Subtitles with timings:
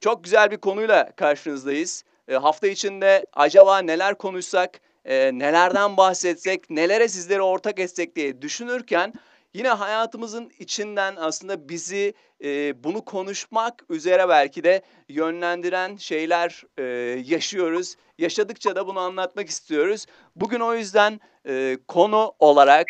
[0.00, 2.04] Çok güzel bir konuyla karşınızdayız.
[2.28, 9.12] E, hafta içinde acaba neler konuşsak, e, nelerden bahsetsek, nelere sizleri ortak etsek diye düşünürken
[9.54, 12.14] yine hayatımızın içinden aslında bizi
[12.44, 16.82] e, bunu konuşmak üzere belki de yönlendiren şeyler e,
[17.26, 17.96] yaşıyoruz.
[18.18, 20.06] Yaşadıkça da bunu anlatmak istiyoruz.
[20.36, 22.86] Bugün o yüzden e, konu olarak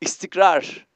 [0.00, 0.87] istikrar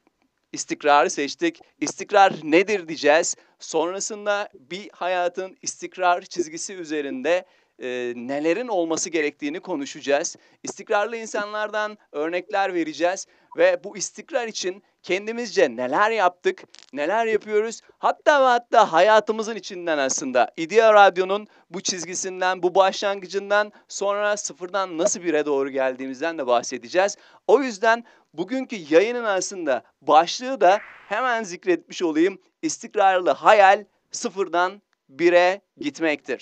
[0.53, 1.61] istikrarı seçtik.
[1.81, 3.35] İstikrar nedir diyeceğiz.
[3.59, 7.45] Sonrasında bir hayatın istikrar çizgisi üzerinde
[7.79, 10.35] e, nelerin olması gerektiğini konuşacağız.
[10.63, 13.27] İstikrarlı insanlardan örnekler vereceğiz
[13.57, 16.63] ve bu istikrar için kendimizce neler yaptık,
[16.93, 17.81] neler yapıyoruz.
[17.97, 25.23] Hatta ve hatta hayatımızın içinden aslında İdea Radyo'nun bu çizgisinden, bu başlangıcından sonra sıfırdan nasıl
[25.23, 27.17] bire doğru geldiğimizden de bahsedeceğiz.
[27.47, 28.03] O yüzden
[28.33, 32.41] bugünkü yayının aslında başlığı da hemen zikretmiş olayım.
[32.61, 36.41] İstikrarlı hayal sıfırdan bire gitmektir.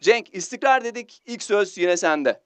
[0.00, 2.40] Cenk istikrar dedik ilk söz yine sende.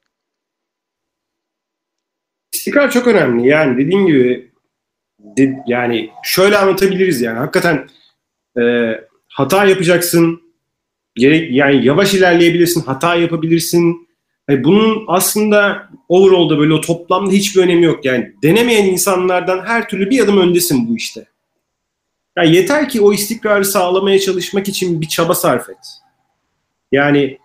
[2.52, 3.48] İstikrar çok önemli.
[3.48, 4.52] Yani dediğim gibi
[5.19, 7.88] de, yani şöyle anlatabiliriz yani hakikaten
[8.60, 8.94] e,
[9.28, 10.42] hata yapacaksın.
[11.14, 14.08] Gerek yani yavaş ilerleyebilirsin, hata yapabilirsin.
[14.50, 18.04] Yani bunun aslında overall'da böyle o toplamda hiçbir önemi yok.
[18.04, 21.26] Yani denemeyen insanlardan her türlü bir adım öndesin bu işte.
[22.36, 25.76] Yani yeter ki o istikrarı sağlamaya çalışmak için bir çaba sarf et.
[26.92, 27.38] Yani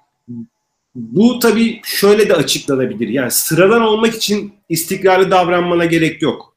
[0.95, 3.07] bu tabii şöyle de açıklanabilir.
[3.07, 6.55] Yani sıradan olmak için istikrarlı davranmana gerek yok.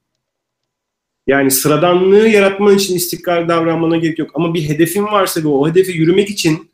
[1.27, 4.31] Yani sıradanlığı yaratman için istikrarlı davranmana gerek yok.
[4.35, 6.71] Ama bir hedefin varsa ve o hedefe yürümek için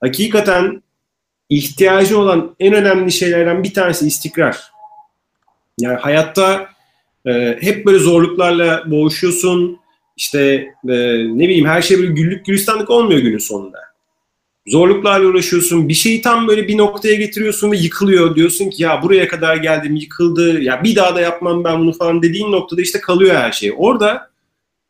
[0.00, 0.82] hakikaten
[1.48, 4.58] ihtiyacı olan en önemli şeylerden bir tanesi istikrar.
[5.80, 6.68] Yani hayatta
[7.26, 9.78] e, hep böyle zorluklarla boğuşuyorsun.
[10.16, 10.40] İşte
[10.88, 10.94] e,
[11.38, 13.88] ne bileyim her şey böyle güllük gülistanlık olmuyor günün sonunda
[14.68, 15.88] zorluklarla uğraşıyorsun.
[15.88, 18.34] Bir şeyi tam böyle bir noktaya getiriyorsun ve yıkılıyor.
[18.34, 20.62] Diyorsun ki ya buraya kadar geldim yıkıldı.
[20.62, 23.72] Ya bir daha da yapmam ben bunu falan dediğin noktada işte kalıyor her şey.
[23.76, 24.30] Orada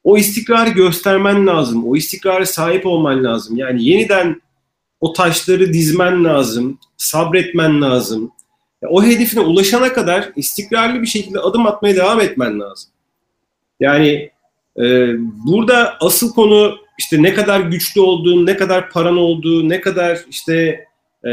[0.05, 1.89] o istikrarı göstermen lazım.
[1.89, 3.57] O istikrarı sahip olman lazım.
[3.57, 4.43] Yani yeniden
[5.01, 6.79] o taşları dizmen lazım.
[6.97, 8.33] Sabretmen lazım.
[8.89, 12.91] O hedefine ulaşana kadar istikrarlı bir şekilde adım atmaya devam etmen lazım.
[13.81, 14.31] Yani
[14.79, 15.15] e,
[15.47, 20.85] burada asıl konu işte ne kadar güçlü olduğun, ne kadar paran olduğu, ne kadar işte
[21.25, 21.31] e,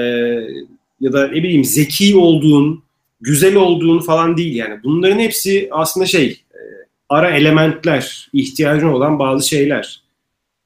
[1.00, 2.84] ya da ne bileyim zeki olduğun,
[3.22, 4.84] güzel olduğun falan değil yani.
[4.84, 6.60] Bunların hepsi aslında şey e,
[7.10, 10.05] ara elementler, ihtiyacın olan bazı şeyler.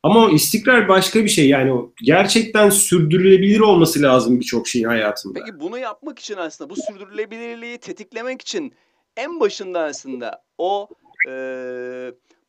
[0.03, 5.39] Ama istikrar başka bir şey yani o gerçekten sürdürülebilir olması lazım birçok şeyin hayatında.
[5.39, 8.73] Peki bunu yapmak için aslında bu sürdürülebilirliği tetiklemek için
[9.17, 10.89] en başında aslında o
[11.29, 11.33] e,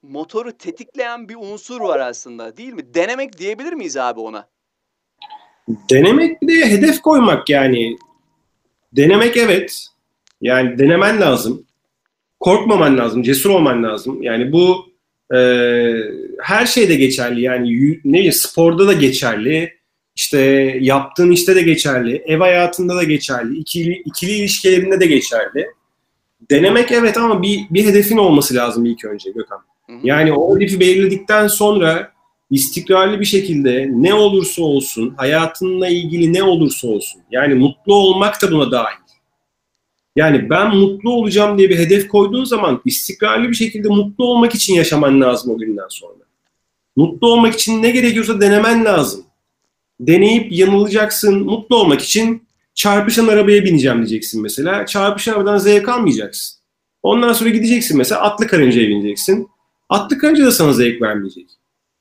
[0.02, 2.94] motoru tetikleyen bir unsur var aslında değil mi?
[2.94, 4.48] Denemek diyebilir miyiz abi ona?
[5.90, 7.96] Denemek bir de hedef koymak yani.
[8.92, 9.86] Denemek evet.
[10.40, 11.66] Yani denemen lazım.
[12.40, 14.22] Korkmaman lazım, cesur olman lazım.
[14.22, 14.89] Yani bu
[15.34, 15.38] e,
[16.38, 17.40] her şeyde geçerli.
[17.42, 19.80] Yani ne sporda da geçerli.
[20.16, 20.38] İşte
[20.80, 22.22] yaptığın işte de geçerli.
[22.26, 23.58] Ev hayatında da geçerli.
[23.58, 25.66] İkili, ikili ilişkilerinde de geçerli.
[26.50, 29.60] Denemek evet ama bir, bir hedefin olması lazım ilk önce Gökhan.
[30.02, 32.12] Yani o hedefi belirledikten sonra
[32.50, 38.50] istikrarlı bir şekilde ne olursa olsun, hayatınla ilgili ne olursa olsun, yani mutlu olmak da
[38.50, 38.99] buna dahil.
[40.16, 44.74] Yani ben mutlu olacağım diye bir hedef koyduğun zaman istikrarlı bir şekilde mutlu olmak için
[44.74, 46.20] yaşaman lazım o günden sonra.
[46.96, 49.24] Mutlu olmak için ne gerekiyorsa denemen lazım.
[50.00, 51.44] Deneyip yanılacaksın.
[51.44, 52.42] Mutlu olmak için
[52.74, 54.86] çarpışan arabaya bineceğim diyeceksin mesela.
[54.86, 56.60] Çarpışan arabadan zevk almayacaksın.
[57.02, 59.48] Ondan sonra gideceksin mesela atlı karıncaya bineceksin.
[59.88, 61.46] Atlı karınca da sana zevk vermeyecek.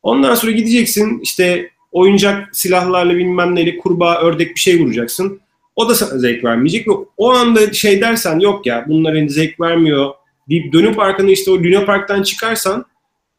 [0.03, 5.39] Ondan sonra gideceksin işte oyuncak silahlarla bilmem neyle kurbağa, ördek bir şey vuracaksın.
[5.79, 9.59] O da sana zevk vermeyecek ve o anda şey dersen yok ya bunlar hani zevk
[9.59, 10.13] vermiyor
[10.49, 12.85] deyip dönüp arkana işte o Luna Park'tan çıkarsan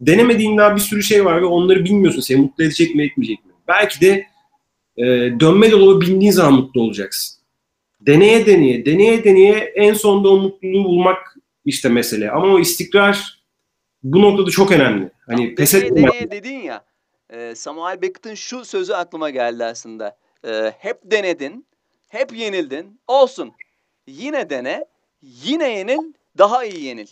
[0.00, 2.20] denemediğin daha bir sürü şey var ve onları bilmiyorsun.
[2.20, 3.52] Seni mutlu edecek mi etmeyecek mi?
[3.68, 4.26] Belki de
[4.96, 5.04] e,
[5.40, 7.40] dönme dolaba bindiğin zaman mutlu olacaksın.
[8.00, 12.30] Deneye deneye, deneye deneye en sonunda o mutluluğu bulmak işte mesele.
[12.30, 13.42] Ama o istikrar
[14.02, 15.10] bu noktada çok önemli.
[15.26, 16.30] Hani ya, pes etmemek.
[16.30, 16.84] dedin ya.
[17.30, 20.16] E, Samuel Beckett'in şu sözü aklıma geldi aslında.
[20.44, 21.66] E, hep denedin,
[22.10, 23.00] hep yenildin.
[23.06, 23.52] Olsun.
[24.06, 24.84] Yine dene,
[25.22, 27.08] yine yenil, daha iyi yenil.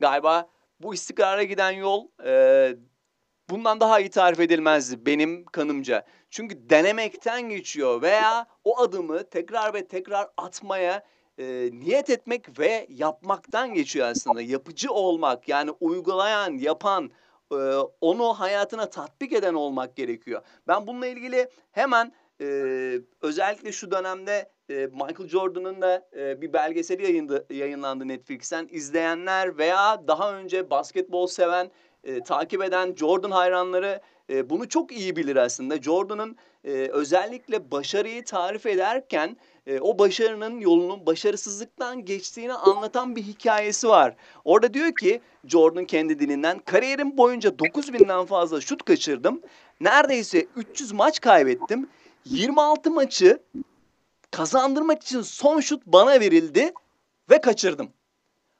[0.00, 0.48] Galiba
[0.80, 2.74] bu istikrara giden yol e,
[3.50, 6.06] bundan daha iyi tarif edilmezdi benim kanımca.
[6.30, 11.02] Çünkü denemekten geçiyor veya o adımı tekrar ve tekrar atmaya
[11.38, 14.42] e, niyet etmek ve yapmaktan geçiyor aslında.
[14.42, 17.10] Yapıcı olmak yani uygulayan, yapan
[17.52, 17.56] e,
[18.00, 20.42] onu hayatına tatbik eden olmak gerekiyor.
[20.68, 22.46] Ben bununla ilgili hemen e,
[23.22, 28.68] özellikle şu dönemde e, Michael Jordan'ın da e, bir belgeseli yayındı, yayınlandı Netflix'ten.
[28.70, 31.70] İzleyenler veya daha önce basketbol seven,
[32.04, 34.00] e, takip eden Jordan hayranları
[34.30, 35.82] e, bunu çok iyi bilir aslında.
[35.82, 43.88] Jordan'ın e, özellikle başarıyı tarif ederken e, o başarının yolunun başarısızlıktan geçtiğini anlatan bir hikayesi
[43.88, 44.16] var.
[44.44, 49.42] Orada diyor ki Jordan kendi dilinden kariyerim boyunca 9000'den fazla şut kaçırdım.
[49.80, 51.88] Neredeyse 300 maç kaybettim.
[52.24, 53.42] 26 maçı
[54.30, 56.72] kazandırmak için son şut bana verildi
[57.30, 57.92] ve kaçırdım.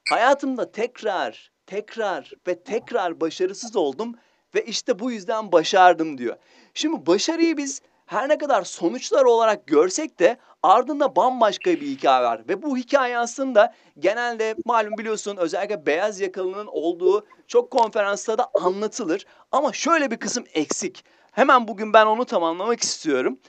[0.09, 4.15] Hayatımda tekrar, tekrar ve tekrar başarısız oldum
[4.55, 6.35] ve işte bu yüzden başardım diyor.
[6.73, 12.47] Şimdi başarıyı biz her ne kadar sonuçlar olarak görsek de ardında bambaşka bir hikaye var.
[12.47, 19.25] Ve bu hikaye aslında genelde malum biliyorsun özellikle beyaz yakalının olduğu çok konferansta da anlatılır.
[19.51, 21.05] Ama şöyle bir kısım eksik.
[21.31, 23.39] Hemen bugün ben onu tamamlamak istiyorum.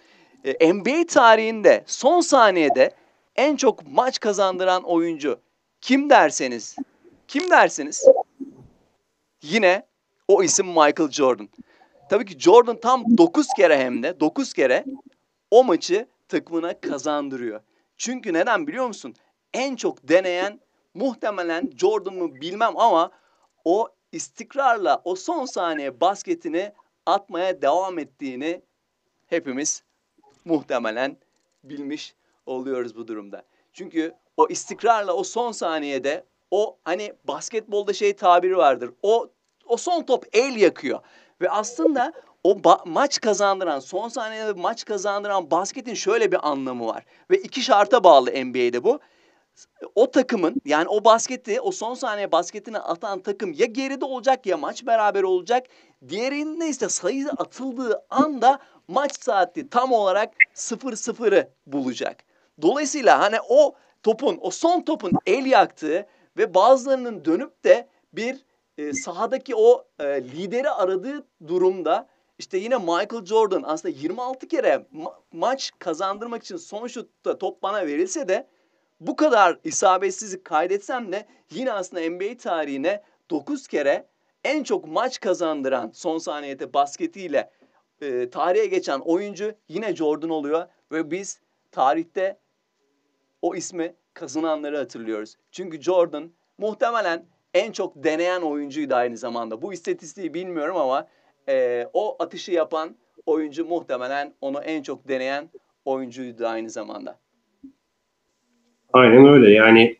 [0.44, 2.90] Ee, NBA tarihinde son saniyede
[3.36, 5.40] en çok maç kazandıran oyuncu
[5.80, 6.76] kim derseniz,
[7.28, 8.06] kim dersiniz?
[9.42, 9.86] Yine
[10.28, 11.48] o isim Michael Jordan.
[12.10, 14.84] Tabii ki Jordan tam 9 kere hem de 9 kere
[15.50, 17.60] o maçı takımına kazandırıyor.
[17.96, 19.14] Çünkü neden biliyor musun?
[19.54, 20.60] En çok deneyen
[20.94, 23.10] muhtemelen Jordan mı bilmem ama
[23.64, 26.72] o istikrarla o son saniye basketini
[27.06, 28.62] atmaya devam ettiğini
[29.26, 29.82] hepimiz
[30.44, 31.16] muhtemelen
[31.64, 32.14] bilmiş
[32.46, 33.42] oluyoruz bu durumda.
[33.72, 38.90] Çünkü o istikrarla o son saniyede o hani basketbolda şey tabiri vardır.
[39.02, 39.30] O
[39.66, 41.00] o son top el yakıyor.
[41.40, 42.12] Ve aslında
[42.44, 42.56] o
[42.86, 47.04] maç kazandıran, son saniyede maç kazandıran basketin şöyle bir anlamı var.
[47.30, 49.00] Ve iki şarta bağlı NBA'de bu.
[49.94, 54.56] O takımın yani o basketi, o son saniye basketini atan takım ya geride olacak ya
[54.56, 55.66] maç beraber olacak.
[56.08, 58.58] Diğerinde ise sayı atıldığı anda
[58.88, 62.24] maç saati tam olarak 0-0'ı bulacak.
[62.62, 66.06] Dolayısıyla hani o topun, o son topun el yaktığı
[66.36, 68.44] ve bazılarının dönüp de bir
[68.78, 72.08] e, sahadaki o e, lideri aradığı durumda
[72.38, 77.86] işte yine Michael Jordan aslında 26 kere ma- maç kazandırmak için son şutta top bana
[77.86, 78.46] verilse de
[79.00, 84.06] bu kadar isabetsizlik kaydetsem de yine aslında NBA tarihine 9 kere
[84.44, 87.50] en çok maç kazandıran son saniyede basketiyle
[88.02, 91.40] e, tarihe geçen oyuncu yine Jordan oluyor ve biz
[91.70, 92.38] tarihte
[93.42, 95.36] o ismi kazananları hatırlıyoruz.
[95.52, 97.24] Çünkü Jordan muhtemelen
[97.54, 99.62] en çok deneyen oyuncuydu aynı zamanda.
[99.62, 101.08] Bu istatistiği bilmiyorum ama
[101.48, 102.96] e, o atışı yapan
[103.26, 105.50] oyuncu muhtemelen onu en çok deneyen
[105.84, 107.18] oyuncuydu aynı zamanda.
[108.92, 109.96] Aynen öyle yani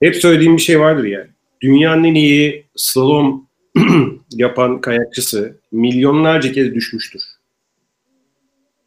[0.00, 1.30] hep söylediğim bir şey vardır yani.
[1.60, 3.49] Dünyanın en iyi slalom
[4.30, 7.22] yapan kayakçısı milyonlarca kez düşmüştür.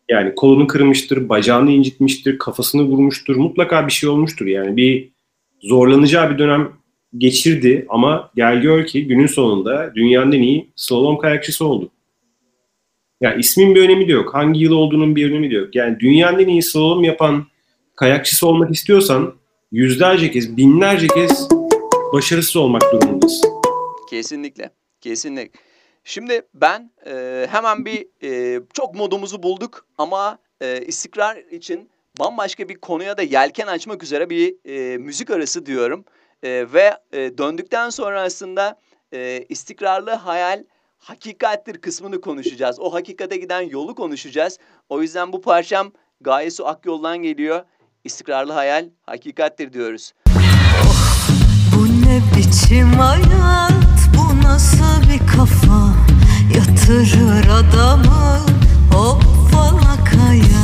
[0.09, 3.35] Yani kolunu kırmıştır, bacağını incitmiştir, kafasını vurmuştur.
[3.35, 4.45] Mutlaka bir şey olmuştur.
[4.45, 5.09] Yani bir
[5.61, 6.71] zorlanacağı bir dönem
[7.17, 11.89] geçirdi ama gel gör ki günün sonunda dünyanın en iyi slalom kayakçısı oldu.
[13.21, 14.33] Yani ismin bir önemi de yok.
[14.33, 15.75] Hangi yıl olduğunun bir önemi de yok.
[15.75, 17.45] Yani dünyanın en iyi slalom yapan
[17.95, 19.33] kayakçısı olmak istiyorsan
[19.71, 21.47] yüzlerce kez, binlerce kez
[22.13, 23.52] başarısız olmak durumundasın.
[24.13, 24.71] Kesinlikle.
[25.01, 25.59] Kesinlikle.
[26.03, 31.89] Şimdi ben e, hemen bir e, çok modumuzu bulduk ama e, istikrar için
[32.19, 36.05] bambaşka bir konuya da yelken açmak üzere bir e, müzik arası diyorum.
[36.43, 38.79] E, ve e, döndükten sonra aslında
[39.13, 40.63] e, istikrarlı hayal
[40.97, 42.79] hakikattir kısmını konuşacağız.
[42.79, 44.59] O hakikate giden yolu konuşacağız.
[44.89, 45.91] O yüzden bu parçam
[46.21, 47.63] Gayesu Akyol'dan geliyor.
[48.03, 50.13] İstikrarlı hayal hakikattir diyoruz.
[50.27, 51.29] Oh,
[51.75, 53.92] bu ne biçim hayat, bu
[54.43, 55.93] nasıl bir kafa
[56.55, 58.39] Yatırır adamı?
[58.91, 60.63] Hop falakaya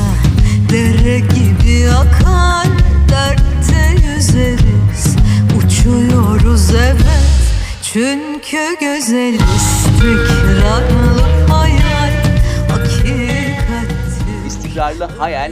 [0.69, 2.67] Dere gibi akar,
[3.09, 5.15] dertte yüzeriz.
[5.57, 12.24] Uçuyoruz evet, çünkü güzel istikrarlı hayal
[12.69, 14.45] Hakikattir.
[14.48, 15.51] İstikrarlı hayal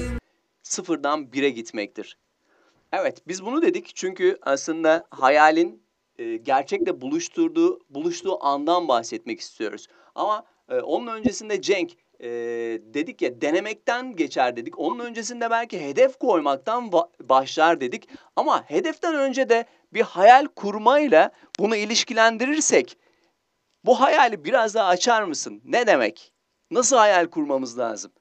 [0.63, 2.17] sıfırdan bire gitmektir.
[2.91, 5.86] Evet biz bunu dedik çünkü aslında hayalin
[6.17, 9.87] e, gerçekle buluşturduğu buluştuğu andan bahsetmek istiyoruz.
[10.15, 12.29] Ama e, onun öncesinde Cenk e,
[12.93, 14.79] dedik ya denemekten geçer dedik.
[14.79, 18.09] Onun öncesinde belki hedef koymaktan başlar dedik.
[18.35, 22.97] Ama hedeften önce de bir hayal kurmayla bunu ilişkilendirirsek
[23.85, 25.61] bu hayali biraz daha açar mısın?
[25.65, 26.33] Ne demek?
[26.71, 28.11] Nasıl hayal kurmamız lazım?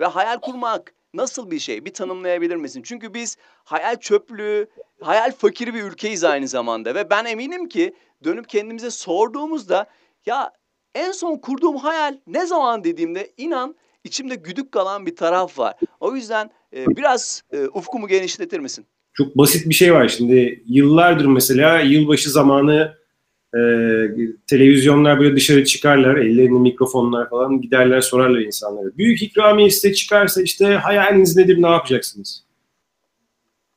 [0.00, 1.84] Ve hayal kurmak nasıl bir şey?
[1.84, 2.82] Bir tanımlayabilir misin?
[2.84, 4.66] Çünkü biz hayal çöplüğü,
[5.00, 9.86] hayal fakiri bir ülkeyiz aynı zamanda ve ben eminim ki dönüp kendimize sorduğumuzda
[10.26, 10.52] ya
[10.94, 15.74] en son kurduğum hayal ne zaman dediğimde inan içimde güdük kalan bir taraf var.
[16.00, 18.86] O yüzden e, biraz e, ufkumu genişletir misin?
[19.14, 20.62] Çok basit bir şey var şimdi.
[20.66, 23.01] Yıllardır mesela yılbaşı zamanı
[23.54, 23.60] e,
[24.46, 26.16] televizyonlar böyle dışarı çıkarlar.
[26.16, 28.96] Ellerinde mikrofonlar falan giderler sorarlar insanlara.
[28.98, 32.44] Büyük ikramiye size çıkarsa işte hayaliniz nedir ne yapacaksınız?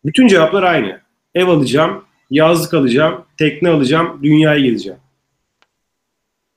[0.05, 1.01] Bütün cevaplar aynı.
[1.35, 4.99] Ev alacağım, yazlık alacağım, tekne alacağım, dünyayı gezeceğim.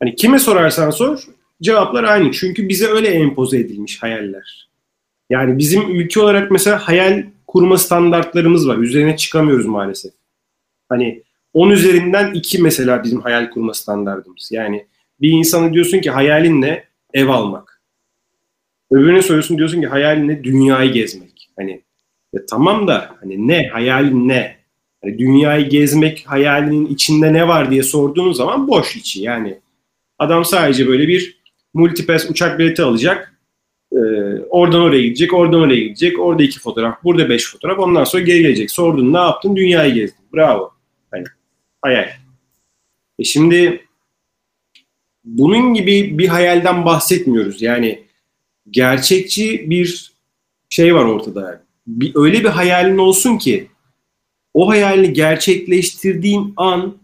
[0.00, 1.24] Hani kime sorarsan sor
[1.62, 2.32] cevaplar aynı.
[2.32, 4.68] Çünkü bize öyle empoze edilmiş hayaller.
[5.30, 8.78] Yani bizim ülke olarak mesela hayal kurma standartlarımız var.
[8.78, 10.12] Üzerine çıkamıyoruz maalesef.
[10.88, 14.48] Hani 10 üzerinden 2 mesela bizim hayal kurma standartımız.
[14.52, 14.86] Yani
[15.20, 16.84] bir insana diyorsun ki hayalin ne?
[17.14, 17.82] Ev almak.
[18.90, 20.44] Öbürüne soruyorsun diyorsun ki hayalin ne?
[20.44, 21.50] Dünyayı gezmek.
[21.56, 21.82] Hani
[22.32, 23.68] ya tamam da hani ne?
[23.68, 24.56] Hayalin ne?
[25.02, 29.22] Hani dünyayı gezmek hayalinin içinde ne var diye sorduğun zaman boş içi.
[29.22, 29.58] Yani
[30.18, 31.38] adam sadece böyle bir
[31.74, 33.34] multipass uçak bileti alacak.
[33.92, 33.98] Ee,
[34.48, 36.18] oradan oraya gidecek, oradan oraya gidecek.
[36.18, 37.78] Orada iki fotoğraf, burada beş fotoğraf.
[37.78, 38.70] Ondan sonra geri gelecek.
[38.70, 39.56] Sordun ne yaptın?
[39.56, 40.24] Dünyayı gezdin.
[40.34, 40.77] Bravo.
[41.82, 42.08] Hayal.
[43.18, 43.86] E şimdi
[45.24, 47.62] bunun gibi bir hayalden bahsetmiyoruz.
[47.62, 48.04] Yani
[48.70, 50.12] gerçekçi bir
[50.68, 51.62] şey var ortada.
[51.86, 53.68] Bir, öyle bir hayalin olsun ki
[54.54, 56.98] o hayalini gerçekleştirdiğin an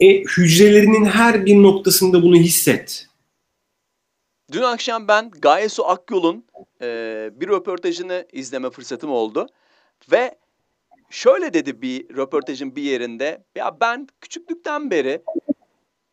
[0.00, 3.06] e, hücrelerinin her bir noktasında bunu hisset.
[4.52, 6.44] Dün akşam ben Gaye Su Akyol'un
[6.82, 9.48] e, bir röportajını izleme fırsatım oldu.
[10.12, 10.34] Ve
[11.14, 13.44] şöyle dedi bir röportajın bir yerinde.
[13.54, 15.22] Ya ben küçüklükten beri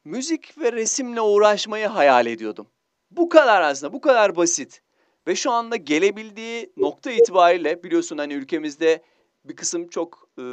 [0.06, 2.68] müzik ve resimle uğraşmayı hayal ediyordum.
[3.12, 4.82] Bu kadar aslında, bu kadar basit.
[5.28, 9.04] Ve şu anda gelebildiği nokta itibariyle biliyorsun hani ülkemizde
[9.46, 10.44] bir kısım çok e,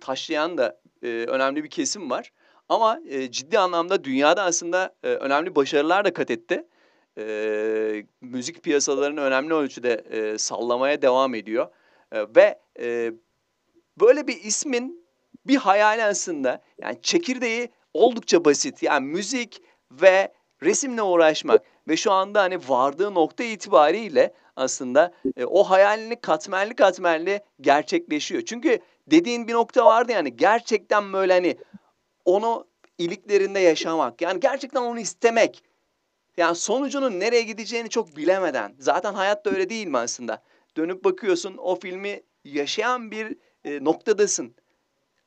[0.00, 2.32] taşlayan da e, önemli bir kesim var.
[2.68, 6.66] Ama e, ciddi anlamda dünyada aslında e, önemli başarılar da kat etti.
[7.18, 11.66] E, müzik piyasalarını önemli ölçüde e, sallamaya devam ediyor.
[12.12, 13.12] E, ve e,
[14.00, 15.08] böyle bir ismin
[15.46, 18.82] bir hayali aslında yani çekirdeği oldukça basit.
[18.82, 25.64] Yani müzik ve resimle uğraşmak ve şu anda hani vardığı nokta itibariyle aslında e, o
[25.64, 28.42] hayalini katmerli katmerli gerçekleşiyor.
[28.42, 31.56] Çünkü dediğin bir nokta vardı yani gerçekten böyle hani
[32.24, 32.66] onu
[32.98, 34.22] iliklerinde yaşamak.
[34.22, 35.64] Yani gerçekten onu istemek.
[36.36, 38.74] Yani sonucunun nereye gideceğini çok bilemeden.
[38.78, 40.42] Zaten hayat da öyle değil mi aslında?
[40.76, 44.54] Dönüp bakıyorsun o filmi yaşayan bir e, noktadasın.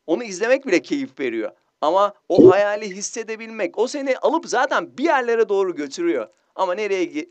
[0.07, 1.51] Onu izlemek bile keyif veriyor.
[1.81, 6.27] Ama o hayali hissedebilmek, o seni alıp zaten bir yerlere doğru götürüyor.
[6.55, 7.29] Ama nereye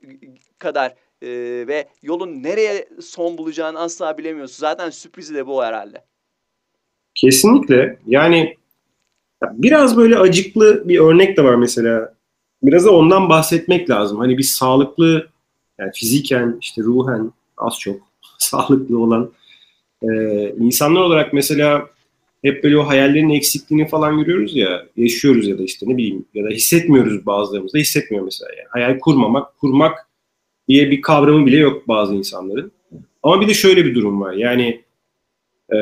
[0.58, 1.28] kadar e,
[1.66, 4.60] ve yolun nereye son bulacağını asla bilemiyorsun.
[4.60, 6.04] Zaten sürprizi de bu herhalde.
[7.14, 7.98] Kesinlikle.
[8.06, 8.56] Yani
[9.42, 12.14] biraz böyle acıklı bir örnek de var mesela.
[12.62, 14.18] Biraz da ondan bahsetmek lazım.
[14.18, 15.28] Hani bir sağlıklı,
[15.78, 17.96] yani fiziken, işte ruhen az çok
[18.38, 19.30] sağlıklı olan
[20.02, 20.08] e,
[20.58, 21.90] insanlar olarak mesela
[22.42, 26.44] hep böyle o hayallerin eksikliğini falan görüyoruz ya, yaşıyoruz ya da işte ne bileyim ya
[26.44, 28.50] da hissetmiyoruz bazılarımız da hissetmiyor mesela.
[28.58, 30.08] Yani hayal kurmamak, kurmak
[30.68, 32.72] diye bir kavramı bile yok bazı insanların.
[33.22, 34.32] Ama bir de şöyle bir durum var.
[34.32, 34.82] Yani
[35.72, 35.78] e,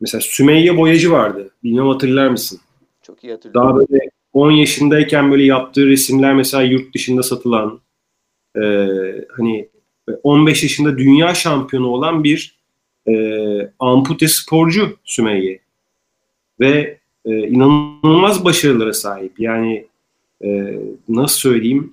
[0.00, 1.50] mesela Sümeyye Boyacı vardı.
[1.64, 2.60] Bilmem hatırlar mısın?
[3.02, 3.70] Çok iyi hatırlıyorum.
[3.70, 7.80] Daha böyle 10 yaşındayken böyle yaptığı resimler mesela yurt dışında satılan
[8.56, 8.62] e,
[9.36, 9.68] hani
[10.22, 12.57] 15 yaşında dünya şampiyonu olan bir
[13.08, 13.14] e,
[13.78, 15.60] ampute sporcu Sümeyye.
[16.60, 19.40] Ve e, inanılmaz başarılara sahip.
[19.40, 19.86] Yani
[20.44, 21.92] e, nasıl söyleyeyim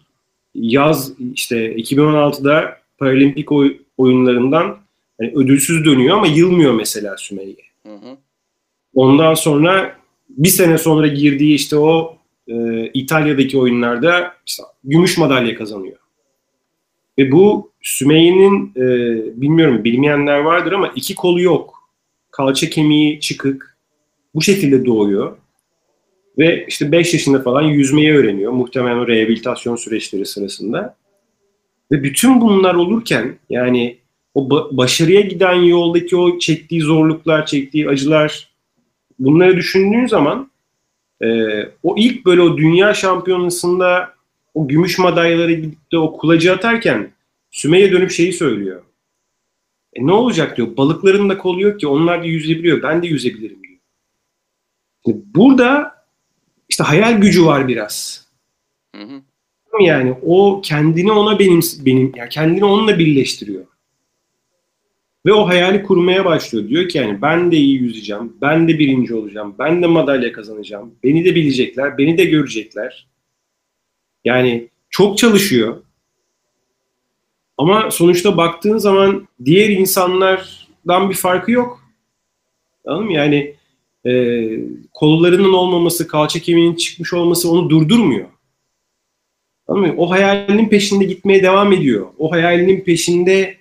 [0.56, 4.78] yaz işte 2016'da Paralimpik oy, oyunlarından
[5.20, 7.56] yani ödülsüz dönüyor ama yılmıyor mesela Sümeyye.
[7.86, 8.18] Hı hı.
[8.96, 9.96] Ondan sonra
[10.30, 12.18] bir sene sonra girdiği işte o
[12.48, 15.98] e, İtalya'daki oyunlarda işte gümüş madalya kazanıyor.
[17.18, 18.86] Ve bu Sümeyye'nin e,
[19.42, 21.90] bilmiyorum bilmeyenler vardır ama iki kolu yok.
[22.32, 23.78] Kalça kemiği çıkık.
[24.36, 25.38] Bu şekilde doğuyor.
[26.38, 28.52] Ve işte 5 yaşında falan yüzmeyi öğreniyor.
[28.52, 30.96] Muhtemelen o rehabilitasyon süreçleri sırasında.
[31.92, 33.98] Ve bütün bunlar olurken yani
[34.34, 38.50] o ba- başarıya giden yoldaki o çektiği zorluklar, çektiği acılar
[39.20, 40.52] bunları düşündüğün zaman
[41.22, 41.28] e,
[41.84, 44.14] o ilk böyle o dünya şampiyonasında
[44.54, 47.15] o gümüş madalyaları gidip de o kulacı atarken
[47.56, 48.84] Sümeyye dönüp şeyi söylüyor.
[49.94, 50.78] E ne olacak diyor.
[50.78, 52.84] Balıkların da kolu yok ki onlar da yüzebiliyor.
[52.84, 53.80] Ben de yüzebilirim diyor.
[55.06, 55.96] Şimdi burada
[56.70, 58.28] işte hayal gücü var biraz.
[58.96, 59.22] Hı hı.
[59.82, 63.66] Yani o kendini ona benim benim yani kendini onunla birleştiriyor.
[65.26, 66.70] Ve o hayali kurmaya başlıyor.
[66.70, 70.96] Diyor ki yani ben de iyi yüzeceğim, ben de birinci olacağım, ben de madalya kazanacağım,
[71.04, 73.08] beni de bilecekler, beni de görecekler.
[74.26, 75.85] Yani çok çalışıyor.
[77.58, 81.84] Ama sonuçta baktığın zaman diğer insanlardan bir farkı yok.
[82.86, 83.14] Anladın mı?
[83.14, 83.56] Yani
[84.06, 84.12] e,
[84.94, 88.28] kollarının olmaması, kalça kemiğinin çıkmış olması onu durdurmuyor.
[89.68, 89.94] Anladın mı?
[89.98, 92.08] O hayalinin peşinde gitmeye devam ediyor.
[92.18, 93.58] O hayalinin peşinde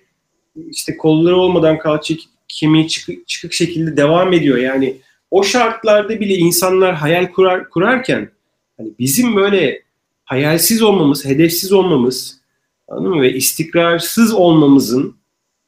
[0.70, 2.14] işte kolları olmadan kalça
[2.48, 4.58] kemiği çıkık, çıkık şekilde devam ediyor.
[4.58, 4.96] Yani
[5.30, 8.30] o şartlarda bile insanlar hayal kurar, kurarken
[8.76, 9.82] hani bizim böyle
[10.24, 12.40] hayalsiz olmamız, hedefsiz olmamız
[12.94, 13.22] anladın mı?
[13.22, 15.16] ve istikrarsız olmamızın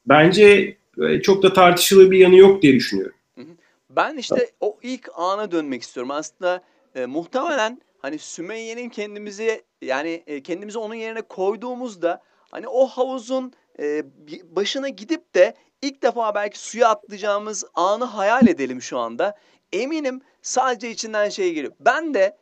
[0.06, 0.76] bence
[1.22, 3.16] çok da tartışılır bir yanı yok diye düşünüyorum.
[3.90, 6.10] Ben işte o ilk ana dönmek istiyorum.
[6.10, 6.62] Aslında
[6.94, 14.02] e, muhtemelen hani Sümeyye'nin kendimizi yani e, kendimizi onun yerine koyduğumuzda hani o havuzun e,
[14.56, 19.36] başına gidip de ilk defa belki suya atlayacağımız anı hayal edelim şu anda.
[19.72, 21.72] Eminim sadece içinden şey geliyor.
[21.80, 22.36] Ben de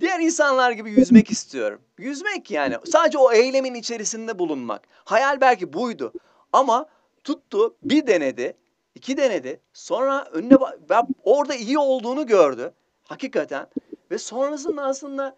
[0.00, 1.80] diğer insanlar gibi yüzmek istiyorum.
[1.98, 2.76] Yüzmek yani.
[2.84, 4.82] Sadece o eylemin içerisinde bulunmak.
[5.04, 6.12] Hayal belki buydu.
[6.52, 6.86] Ama
[7.24, 8.56] tuttu bir denedi,
[8.94, 9.60] iki denedi.
[9.72, 10.56] Sonra önüne
[11.24, 12.74] orada iyi olduğunu gördü.
[13.04, 13.66] Hakikaten.
[14.10, 15.36] Ve sonrasında aslında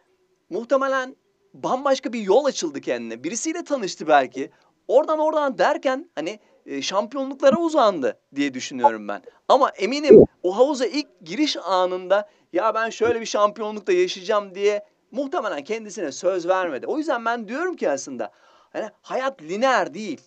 [0.50, 1.16] muhtemelen
[1.54, 3.24] bambaşka bir yol açıldı kendine.
[3.24, 4.50] Birisiyle tanıştı belki.
[4.88, 9.22] Oradan oradan derken hani e, şampiyonluklara uzandı diye düşünüyorum ben.
[9.48, 15.64] Ama eminim o havuza ilk giriş anında ya ben şöyle bir şampiyonlukta yaşayacağım diye muhtemelen
[15.64, 16.86] kendisine söz vermedi.
[16.86, 18.30] O yüzden ben diyorum ki aslında
[18.72, 20.20] hani hayat lineer değil.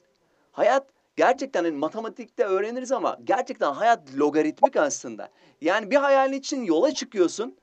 [0.51, 5.29] Hayat gerçekten hani matematikte öğreniriz ama gerçekten hayat logaritmik aslında.
[5.61, 7.57] Yani bir hayalin için yola çıkıyorsun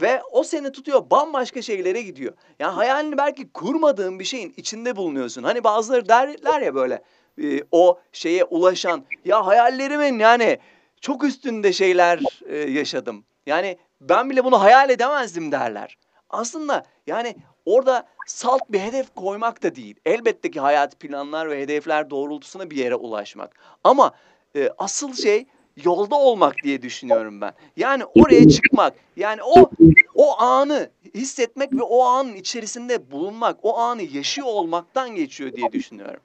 [0.00, 2.32] ve o seni tutuyor bambaşka şeylere gidiyor.
[2.58, 5.42] Yani hayalini belki kurmadığın bir şeyin içinde bulunuyorsun.
[5.42, 7.02] Hani bazıları derler ya böyle
[7.42, 10.58] e, o şeye ulaşan ya hayallerimin yani
[11.00, 13.24] çok üstünde şeyler e, yaşadım.
[13.46, 13.78] Yani
[14.08, 15.96] ben bile bunu hayal edemezdim derler.
[16.30, 19.96] Aslında yani orada salt bir hedef koymak da değil.
[20.06, 23.56] Elbette ki hayat planlar ve hedefler doğrultusunda bir yere ulaşmak.
[23.84, 24.12] Ama
[24.56, 25.46] e, asıl şey
[25.84, 27.52] yolda olmak diye düşünüyorum ben.
[27.76, 28.94] Yani oraya çıkmak.
[29.16, 29.70] Yani o
[30.14, 36.20] o anı hissetmek ve o anın içerisinde bulunmak, o anı yaşıyor olmaktan geçiyor diye düşünüyorum.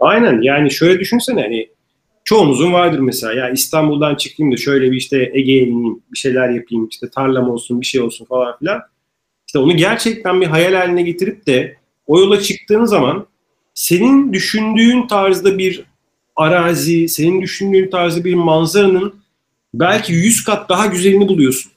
[0.00, 1.70] Aynen yani şöyle düşünsene hani
[2.24, 6.88] çoğumuzun vardır mesela ya İstanbul'dan çıkayım da şöyle bir işte Ege'ye ineyim, bir şeyler yapayım,
[6.88, 8.80] işte tarlam olsun, bir şey olsun falan filan.
[9.46, 13.26] İşte onu gerçekten bir hayal haline getirip de o yola çıktığın zaman
[13.74, 15.84] senin düşündüğün tarzda bir
[16.36, 19.14] arazi, senin düşündüğün tarzda bir manzaranın
[19.74, 21.72] belki 100 kat daha güzelini buluyorsun.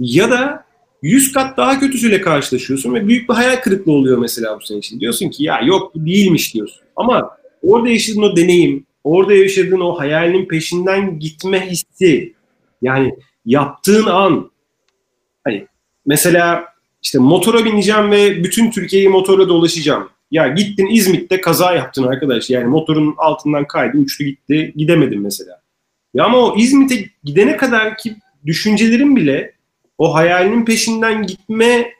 [0.00, 0.64] Ya da
[1.02, 5.00] 100 kat daha kötüsüyle karşılaşıyorsun ve büyük bir hayal kırıklığı oluyor mesela bu senin için.
[5.00, 6.82] Diyorsun ki ya yok bu değilmiş diyorsun.
[6.96, 7.30] Ama
[7.62, 12.34] orada yaşadığın o deneyim, orada yaşadığın o hayalinin peşinden gitme hissi,
[12.82, 13.14] yani
[13.44, 14.50] yaptığın an,
[15.44, 15.66] hani
[16.06, 16.64] mesela
[17.02, 20.08] işte motora bineceğim ve bütün Türkiye'yi motorla dolaşacağım.
[20.30, 22.50] Ya gittin İzmit'te kaza yaptın arkadaş.
[22.50, 25.62] Yani motorun altından kaydı, uçtu gitti, gidemedin mesela.
[26.14, 28.16] Ya ama o İzmit'e gidene kadar ki
[28.46, 29.52] düşüncelerin bile
[29.98, 31.92] o hayalinin peşinden gitme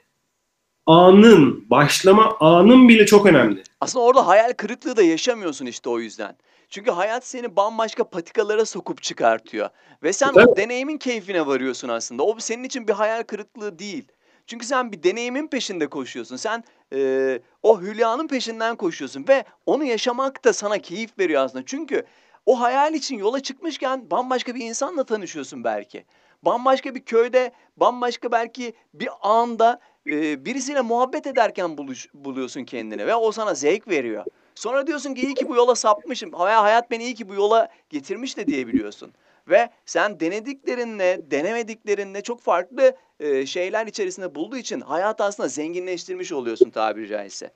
[0.85, 3.63] anın, başlama anın bile çok önemli.
[3.81, 6.35] Aslında orada hayal kırıklığı da yaşamıyorsun işte o yüzden.
[6.69, 9.69] Çünkü hayat seni bambaşka patikalara sokup çıkartıyor.
[10.03, 10.47] Ve sen evet.
[10.47, 12.23] o deneyimin keyfine varıyorsun aslında.
[12.23, 14.07] O senin için bir hayal kırıklığı değil.
[14.47, 16.35] Çünkü sen bir deneyimin peşinde koşuyorsun.
[16.35, 19.25] Sen e, o hülyanın peşinden koşuyorsun.
[19.27, 21.65] Ve onu yaşamak da sana keyif veriyor aslında.
[21.65, 22.03] Çünkü
[22.45, 26.05] o hayal için yola çıkmışken bambaşka bir insanla tanışıyorsun belki.
[26.43, 33.15] Bambaşka bir köyde, bambaşka belki bir anda e, birisiyle muhabbet ederken buluş, buluyorsun kendini ve
[33.15, 34.25] o sana zevk veriyor.
[34.57, 36.33] Sonra diyorsun ki iyi ki bu yola sapmışım.
[36.33, 39.09] Hayat beni iyi ki bu yola getirmiş de diyebiliyorsun.
[39.49, 46.69] Ve sen denediklerinle, denemediklerinle çok farklı e, şeyler içerisinde bulduğu için hayatı aslında zenginleştirmiş oluyorsun
[46.69, 47.51] tabiri caizse.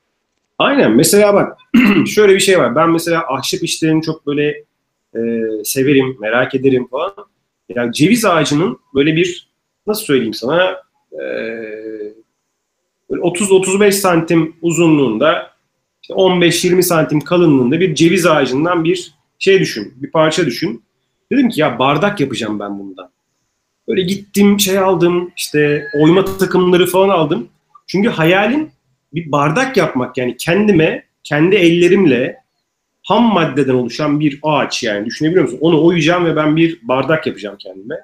[0.59, 0.91] Aynen.
[0.91, 1.57] Mesela bak
[2.15, 2.75] şöyle bir şey var.
[2.75, 4.49] Ben mesela ahşap işlerini çok böyle
[5.15, 5.21] e,
[5.63, 7.13] severim, merak ederim falan.
[7.69, 9.49] Yani ceviz ağacının böyle bir
[9.87, 11.23] nasıl söyleyeyim sana e,
[13.09, 15.50] 30-35 santim uzunluğunda
[16.01, 20.83] işte 15-20 santim kalınlığında bir ceviz ağacından bir şey düşün, bir parça düşün.
[21.31, 23.11] Dedim ki ya bardak yapacağım ben bundan.
[23.87, 27.47] Böyle gittim şey aldım işte oyma takımları falan aldım.
[27.87, 28.71] Çünkü hayalim
[29.13, 32.37] bir bardak yapmak yani kendime kendi ellerimle
[33.03, 35.57] ham maddeden oluşan bir ağaç yani düşünebiliyor musun?
[35.61, 37.95] Onu oyacağım ve ben bir bardak yapacağım kendime.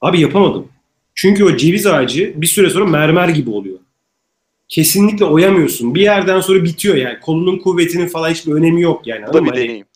[0.00, 0.68] Abi yapamadım.
[1.14, 3.78] Çünkü o ceviz ağacı bir süre sonra mermer gibi oluyor.
[4.72, 5.94] Kesinlikle oyamıyorsun.
[5.94, 7.20] Bir yerden sonra bitiyor yani.
[7.20, 9.26] Kolunun kuvvetinin falan hiçbir önemi yok yani.
[9.28, 9.86] Bu da bir hani deneyim.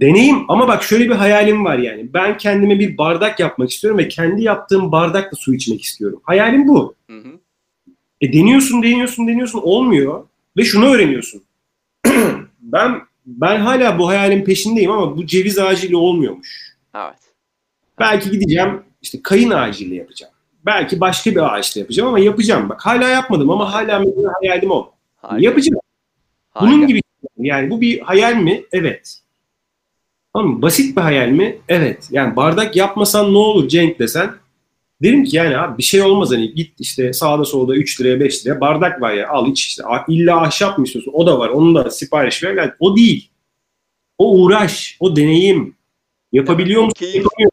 [0.00, 2.14] Deneyim ama bak şöyle bir hayalim var yani.
[2.14, 6.20] Ben kendime bir bardak yapmak istiyorum ve kendi yaptığım bardakla su içmek istiyorum.
[6.22, 6.94] Hayalim bu.
[7.10, 7.28] Hı hı.
[8.20, 10.24] E deniyorsun, deniyorsun, deniyorsun olmuyor
[10.56, 11.42] ve şunu öğreniyorsun.
[12.60, 16.76] ben ben hala bu hayalin peşindeyim ama bu ceviz ağacıyla olmuyormuş.
[16.94, 17.18] Evet.
[17.98, 20.32] Belki gideceğim işte kayın ağacıyla yapacağım.
[20.66, 22.68] Belki başka bir ağaçla yapacağım ama yapacağım.
[22.68, 24.90] Bak hala yapmadım ama hala mesela hayalim o.
[25.16, 25.46] Harika.
[25.46, 25.80] Yapacağım.
[26.50, 26.72] Harika.
[26.72, 27.00] Bunun gibi
[27.38, 28.64] yani bu bir hayal mi?
[28.72, 29.18] Evet.
[30.34, 31.58] Ama basit bir hayal mi?
[31.68, 32.08] Evet.
[32.10, 34.30] Yani bardak yapmasan ne olur Cenk desen
[35.02, 38.46] derim ki yani abi bir şey olmaz hani git işte sağda solda 3 liraya 5
[38.46, 41.74] liraya bardak var ya al iç işte illa ahşap mı istiyorsun o da var onu
[41.74, 43.30] da sipariş ver yani o değil.
[44.18, 45.74] O uğraş, o deneyim.
[46.32, 46.94] Yapabiliyor musun?
[46.98, 47.14] keyif.
[47.14, 47.50] Yapamıyor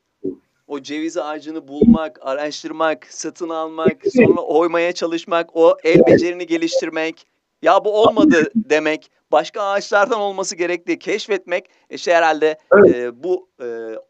[0.86, 7.28] ceviz ağacını bulmak, araştırmak, satın almak, sonra oymaya çalışmak, o el becerini geliştirmek.
[7.62, 12.96] Ya bu olmadı demek, başka ağaçlardan olması gerektiği keşfetmek işte herhalde Evet.
[12.96, 13.68] e, bu e,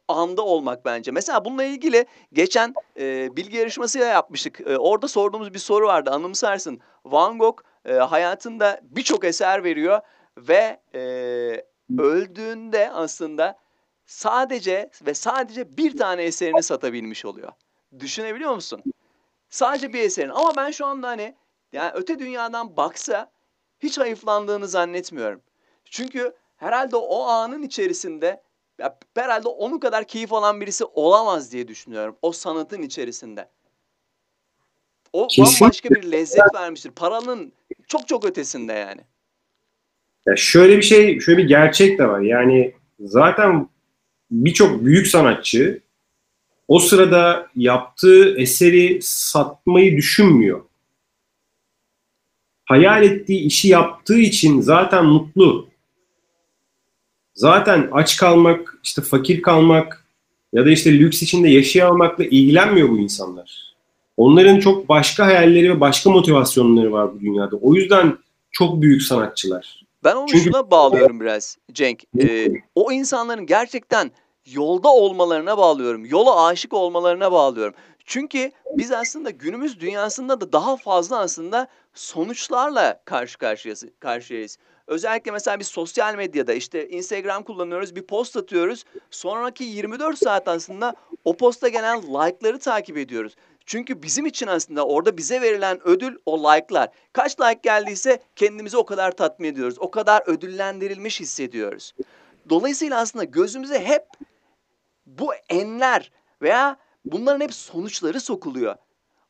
[0.08, 1.12] anda olmak bence.
[1.12, 4.62] Mesela bununla ilgili geçen e, bilgi yarışmasıyla yapmıştık.
[4.62, 6.80] E, orada sorduğumuz bir soru vardı anımsarsın.
[7.06, 10.00] Van Gogh e, hayatında birçok eser veriyor
[10.38, 11.00] ve e,
[11.98, 13.58] öldüğünde aslında
[14.06, 17.52] sadece ve sadece bir tane eserini satabilmiş oluyor.
[18.00, 18.84] Düşünebiliyor musun?
[19.50, 20.30] Sadece bir eserin.
[20.30, 21.36] Ama ben şu anda hani
[21.74, 23.32] yani öte dünyadan baksa
[23.80, 25.42] hiç hayıflandığını zannetmiyorum.
[25.86, 28.44] Çünkü herhalde o anın içerisinde
[28.80, 32.18] ya herhalde onun kadar keyif alan birisi olamaz diye düşünüyorum.
[32.22, 33.50] O sanatın içerisinde.
[35.14, 35.62] O Kesinlikle.
[35.62, 36.92] bambaşka bir lezzet vermiştir.
[36.92, 37.54] Paranın
[37.88, 39.02] çok çok ötesinde yani.
[40.26, 42.20] Ya şöyle bir şey, şöyle bir gerçek de var.
[42.20, 43.70] Yani zaten
[44.44, 45.80] birçok büyük sanatçı
[46.68, 50.62] o sırada yaptığı eseri satmayı düşünmüyor.
[52.66, 55.68] Hayal ettiği işi yaptığı için zaten mutlu.
[57.34, 60.06] Zaten aç kalmak, işte fakir kalmak
[60.54, 63.76] ya da işte lüks içinde yaşayamakla ilgilenmiyor bu insanlar.
[64.18, 67.56] Onların çok başka hayalleri ve başka motivasyonları var bu dünyada.
[67.56, 68.18] O yüzden
[68.52, 69.86] çok büyük sanatçılar.
[70.04, 72.04] Ben onu Çünkü- şuna bağlıyorum biraz Cenk.
[72.22, 74.12] Ee, o insanların gerçekten
[74.46, 76.06] yolda olmalarına bağlıyorum.
[76.06, 77.74] Yola aşık olmalarına bağlıyorum.
[78.06, 84.58] Çünkü biz aslında günümüz dünyasında da daha fazla aslında sonuçlarla karşı karşıyası, karşıyayız.
[84.88, 88.84] Özellikle mesela biz sosyal medyada işte Instagram kullanıyoruz, bir post atıyoruz.
[89.12, 93.36] Sonraki 24 saat aslında o posta gelen like'ları takip ediyoruz.
[93.66, 96.90] Çünkü bizim için aslında orada bize verilen ödül o like'lar.
[97.14, 99.76] Kaç like geldiyse kendimizi o kadar tatmin ediyoruz.
[99.80, 101.94] O kadar ödüllendirilmiş hissediyoruz.
[102.50, 104.04] Dolayısıyla aslında gözümüze hep
[105.06, 108.76] bu enler veya bunların hep sonuçları sokuluyor.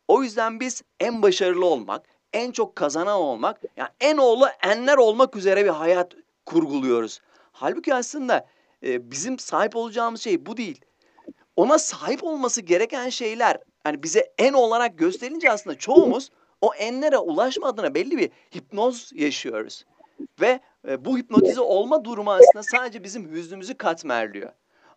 [0.08, 5.36] O yüzden biz en başarılı olmak, en çok kazanan olmak, yani en oğlu enler olmak
[5.36, 6.14] üzere bir hayat
[6.46, 7.22] kurguluyoruz.
[7.52, 8.48] Halbuki aslında
[8.84, 10.82] e, bizim sahip olacağımız şey bu değil.
[11.56, 17.68] Ona sahip olması gereken şeyler hani bize en olarak gösterince aslında çoğumuz o enlere ulaşma
[17.68, 19.86] adına belli bir hipnoz yaşıyoruz.
[20.42, 24.52] Ve e, bu hipnotize olma durumu aslında sadece bizim hüznümüzü katmerliyor.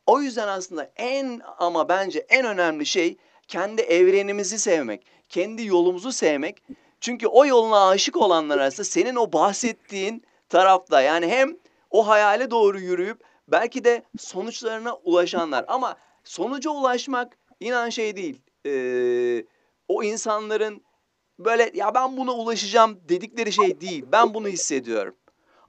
[0.08, 3.16] O yüzden aslında en ama bence en önemli şey
[3.48, 6.62] kendi evrenimizi sevmek, kendi yolumuzu sevmek.
[7.00, 11.56] Çünkü o yoluna aşık olanlar aslında senin o bahsettiğin tarafta yani hem
[11.90, 15.64] o hayale doğru yürüyüp belki de sonuçlarına ulaşanlar.
[15.68, 18.40] Ama sonuca ulaşmak inan şey değil.
[18.66, 19.44] Ee,
[19.88, 20.82] o insanların
[21.38, 24.04] böyle ya ben buna ulaşacağım dedikleri şey değil.
[24.12, 25.14] Ben bunu hissediyorum.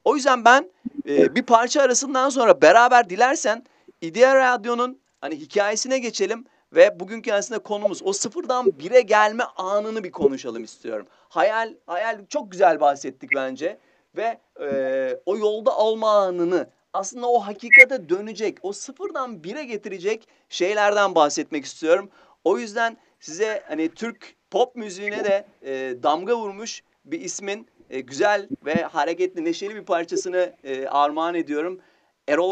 [0.05, 0.71] O yüzden ben
[1.07, 3.63] e, bir parça arasından sonra beraber dilersen
[4.01, 10.11] İdeal Radyo'nun hani hikayesine geçelim ve bugünkü aslında konumuz o sıfırdan bire gelme anını bir
[10.11, 11.07] konuşalım istiyorum.
[11.29, 13.77] Hayal hayal çok güzel bahsettik bence
[14.17, 21.15] ve e, o yolda olma anını aslında o hakikate dönecek, o sıfırdan bire getirecek şeylerden
[21.15, 22.09] bahsetmek istiyorum.
[22.43, 28.47] O yüzden size hani Türk pop müziğine de e, damga vurmuş bir ismin e, güzel
[28.65, 31.79] ve hareketli, neşeli bir parçasını e, armağan ediyorum.
[32.27, 32.51] Erol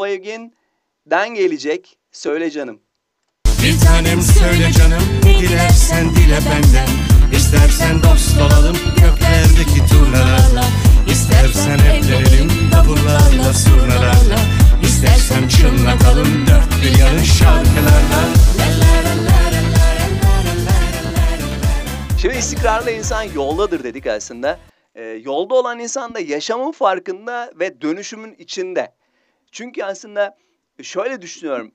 [1.08, 2.80] Evgin'den gelecek Söyle Canım.
[3.62, 6.88] Bir tanem söyle canım ne dilersen dile benden
[7.32, 10.64] İstersen dost olalım göklerdeki turnalarla
[11.10, 14.38] İstersen evlenelim davullarla surnalarla
[14.82, 18.20] İstersen çınlatalım dört bir yanın şarkılarla
[22.20, 24.58] Şimdi istikrarlı insan yoldadır dedik aslında.
[24.94, 28.92] Ee, yolda olan insan da yaşamın farkında ve dönüşümün içinde.
[29.52, 30.36] Çünkü aslında
[30.82, 31.72] şöyle düşünüyorum.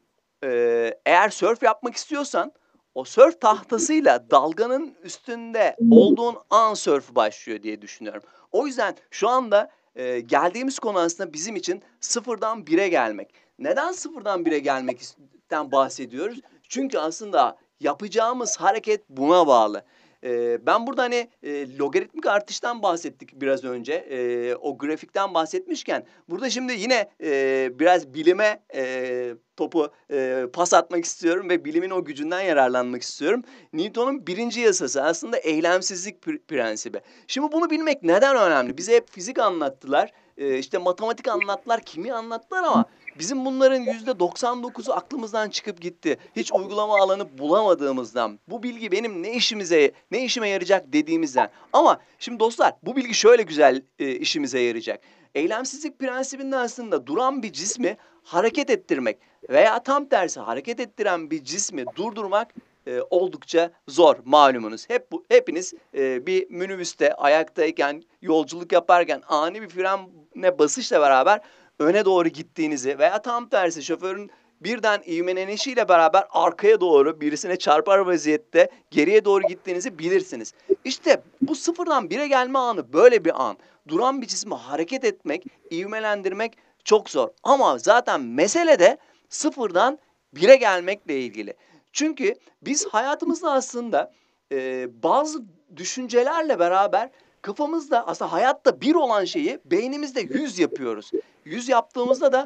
[1.06, 2.52] Eğer sörf yapmak istiyorsan
[2.96, 8.24] o sörf tahtasıyla dalganın üstünde olduğun an sörf başlıyor diye düşünüyorum.
[8.52, 13.34] O yüzden şu anda e, geldiğimiz konu aslında bizim için sıfırdan bire gelmek.
[13.60, 16.40] Neden sıfırdan bire gelmekten bahsediyoruz?
[16.70, 19.84] Çünkü aslında yapacağımız hareket buna bağlı.
[20.24, 23.94] E, ben burada hani e, logaritmik artıştan bahsettik biraz önce.
[23.94, 31.06] E, o grafikten bahsetmişken burada şimdi yine e, biraz bilime e, topu e, pas atmak
[31.06, 33.44] istiyorum ve bilimin o gücünden yararlanmak istiyorum.
[33.74, 37.02] Newton'un birinci yasası aslında eylemsizlik prensibi.
[37.28, 38.78] Şimdi bunu bilmek neden önemli?
[38.78, 42.86] Bize hep fizik anlattılar, e, işte matematik anlattılar, kimya anlattılar ama
[43.20, 46.18] bizim bunların yüzde 99'u aklımızdan çıkıp gitti.
[46.36, 48.40] Hiç uygulama alanı bulamadığımızdan.
[48.48, 51.50] Bu bilgi benim ne işimize, ne işime yarayacak dediğimizden.
[51.74, 55.02] Ama şimdi dostlar bu bilgi şöyle güzel e, işimize yarayacak.
[55.36, 59.18] Eylemsizlik prensibinde aslında duran bir cismi hareket ettirmek
[59.50, 62.54] veya tam tersi hareket ettiren bir cismi durdurmak
[62.88, 64.90] e, oldukça zor malumunuz.
[64.90, 71.42] Hep bu, hepiniz e, bir minibüste ayaktayken yolculuk yaparken ani bir frene basışla beraber
[71.80, 74.32] öne doğru gittiğinizi veya tam tersi şoförün
[74.62, 80.54] birden ivmelenişiyle beraber arkaya doğru birisine çarpar vaziyette geriye doğru gittiğinizi bilirsiniz.
[80.86, 83.58] İşte bu sıfırdan bire gelme anı böyle bir an.
[83.88, 87.30] Duran bir cismi hareket etmek, ivmelendirmek çok zor.
[87.44, 88.98] Ama zaten mesele de
[89.30, 90.00] sıfırdan
[90.34, 91.54] bire gelmekle ilgili.
[91.94, 94.12] Çünkü biz hayatımızda aslında
[94.52, 95.44] e, bazı
[95.76, 97.10] düşüncelerle beraber
[97.44, 101.12] kafamızda aslında hayatta bir olan şeyi beynimizde yüz yapıyoruz.
[101.46, 102.46] Yüz yaptığımızda da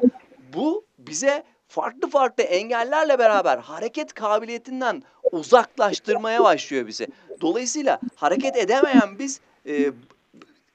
[0.54, 7.06] bu bize farklı farklı engellerle beraber hareket kabiliyetinden uzaklaştırmaya başlıyor bizi.
[7.40, 9.92] Dolayısıyla hareket edemeyen biz e,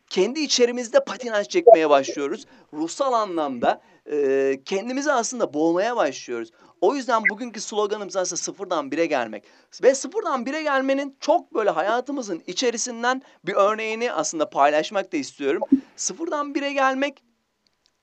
[0.10, 2.46] kendi içerimizde patinaj çekmeye başlıyoruz.
[2.74, 6.52] Ruhsal anlamda e, kendimizi aslında boğmaya başlıyoruz.
[6.82, 9.44] O yüzden bugünkü sloganımız aslında sıfırdan bire gelmek.
[9.84, 15.62] Ve sıfırdan bire gelmenin çok böyle hayatımızın içerisinden bir örneğini aslında paylaşmak da istiyorum.
[15.96, 17.24] Sıfırdan bire gelmek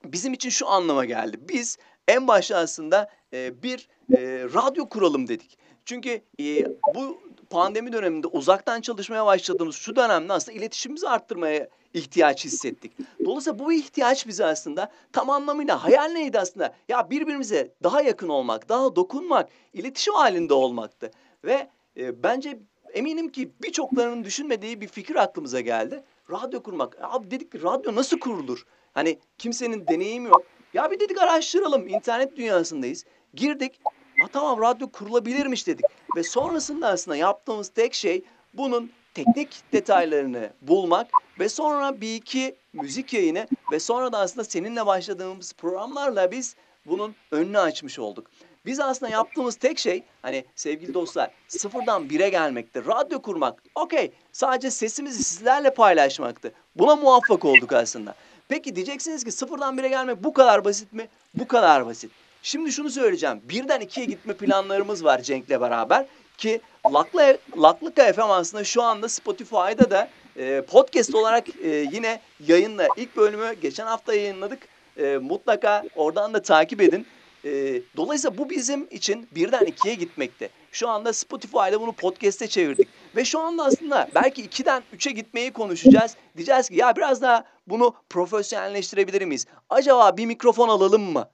[0.05, 1.37] bizim için şu anlama geldi.
[1.49, 4.19] Biz en başta aslında e, bir e,
[4.53, 5.57] radyo kuralım dedik.
[5.85, 12.91] Çünkü e, bu pandemi döneminde uzaktan çalışmaya başladığımız şu dönemde aslında iletişimimizi arttırmaya ihtiyaç hissettik.
[13.25, 16.73] Dolayısıyla bu ihtiyaç bize aslında tam anlamıyla hayal neydi aslında?
[16.89, 21.11] Ya birbirimize daha yakın olmak, daha dokunmak, iletişim halinde olmaktı.
[21.43, 22.59] Ve e, bence
[22.93, 26.03] eminim ki birçoklarının düşünmediği bir fikir aklımıza geldi.
[26.31, 26.97] Radyo kurmak.
[27.01, 28.65] Abi dedik ki radyo nasıl kurulur?
[28.93, 30.43] Hani kimsenin deneyimi yok.
[30.73, 31.87] Ya bir dedik araştıralım.
[31.87, 33.05] İnternet dünyasındayız.
[33.33, 33.79] Girdik.
[34.21, 35.85] Ha tamam radyo kurulabilirmiş dedik.
[36.15, 41.07] Ve sonrasında aslında yaptığımız tek şey bunun teknik detaylarını bulmak
[41.39, 47.15] ve sonra bir iki müzik yayını ve sonra da aslında seninle başladığımız programlarla biz bunun
[47.31, 48.27] önünü açmış olduk.
[48.65, 52.85] Biz aslında yaptığımız tek şey hani sevgili dostlar sıfırdan bire gelmekti.
[52.85, 56.51] Radyo kurmak okey sadece sesimizi sizlerle paylaşmaktı.
[56.75, 58.15] Buna muvaffak olduk aslında.
[58.47, 61.07] Peki diyeceksiniz ki sıfırdan bire gelmek bu kadar basit mi?
[61.33, 62.11] Bu kadar basit.
[62.43, 63.41] Şimdi şunu söyleyeceğim.
[63.43, 66.05] Birden ikiye gitme planlarımız var Cenk'le beraber.
[66.37, 66.61] Ki
[66.93, 72.87] Lakla, Laklıka FM aslında şu anda Spotify'da da e, podcast olarak e, yine yayınla.
[72.97, 74.59] ilk bölümü geçen hafta yayınladık.
[74.97, 77.05] E, mutlaka oradan da takip edin.
[77.45, 80.49] E, dolayısıyla bu bizim için birden ikiye gitmekte.
[80.71, 82.87] Şu anda Spotify'da bunu podcast'e çevirdik.
[83.15, 86.15] Ve şu anda aslında belki ikiden üçe gitmeyi konuşacağız.
[86.37, 89.45] Diyeceğiz ki ya biraz daha bunu profesyonelleştirebilir miyiz?
[89.69, 91.29] Acaba bir mikrofon alalım mı?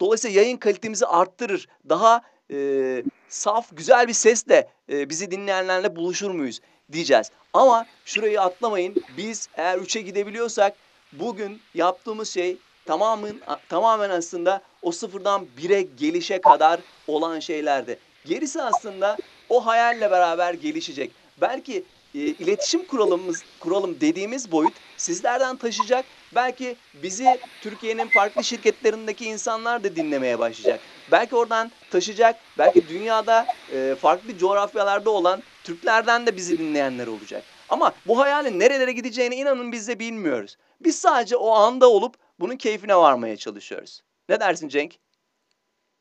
[0.00, 1.68] Dolayısıyla yayın kalitemizi arttırır.
[1.88, 6.60] Daha e, saf, güzel bir sesle e, bizi dinleyenlerle buluşur muyuz
[6.92, 7.30] diyeceğiz.
[7.52, 8.94] Ama şurayı atlamayın.
[9.16, 10.74] Biz eğer 3'e gidebiliyorsak
[11.12, 12.56] bugün yaptığımız şey
[12.86, 13.36] tamamen
[13.68, 17.98] tamamen aslında o sıfırdan 1'e gelişe kadar olan şeylerdi.
[18.24, 19.16] Gerisi aslında
[19.48, 21.10] o hayalle beraber gelişecek.
[21.40, 26.04] Belki e, iletişim kuralımız kuralım dediğimiz boyut sizlerden taşıyacak.
[26.34, 30.80] Belki bizi Türkiye'nin farklı şirketlerindeki insanlar da dinlemeye başlayacak.
[31.12, 32.36] Belki oradan taşıyacak.
[32.58, 37.42] Belki dünyada e, farklı coğrafyalarda olan Türklerden de bizi dinleyenler olacak.
[37.68, 40.56] Ama bu hayalin nerelere gideceğini inanın biz de bilmiyoruz.
[40.80, 44.02] Biz sadece o anda olup bunun keyfine varmaya çalışıyoruz.
[44.28, 44.94] Ne dersin Cenk?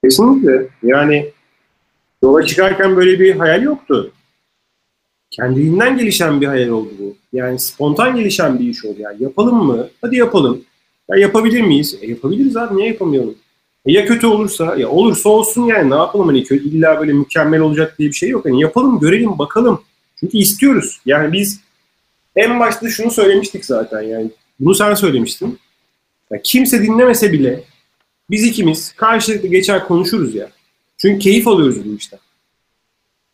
[0.04, 0.68] Kesinlikle.
[0.84, 1.34] Yani
[2.24, 4.14] yola çıkarken böyle bir hayal yoktu
[5.32, 7.16] kendiliğinden gelişen bir hayal oldu bu.
[7.34, 8.96] Yani spontan gelişen bir iş oldu.
[9.00, 9.90] Yani yapalım mı?
[10.02, 10.62] Hadi yapalım.
[11.10, 11.98] Ya yapabilir miyiz?
[12.02, 12.78] E yapabiliriz abi.
[12.78, 13.36] Niye yapamayalım?
[13.86, 14.76] E ya kötü olursa?
[14.76, 15.90] Ya olursa olsun yani.
[15.90, 16.28] Ne yapalım?
[16.28, 18.46] Hani kötü illa böyle mükemmel olacak diye bir şey yok.
[18.46, 19.82] Hani yapalım, görelim, bakalım.
[20.20, 21.02] Çünkü istiyoruz.
[21.06, 21.60] Yani biz
[22.36, 24.32] en başta şunu söylemiştik zaten yani.
[24.60, 25.60] Bunu sen söylemiştin.
[26.32, 27.64] Ya kimse dinlemese bile
[28.30, 30.50] biz ikimiz karşılıklı geçer konuşuruz ya.
[30.98, 32.20] Çünkü keyif alıyoruz bu işten.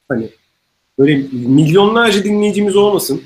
[0.10, 0.30] Hani
[1.00, 3.22] böyle milyonlarca dinleyicimiz olmasın.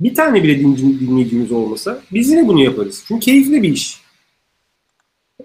[0.00, 0.60] Bir tane bile
[1.00, 3.04] dinleyicimiz olmasa biz yine bunu yaparız.
[3.08, 4.00] Çünkü keyifli bir iş.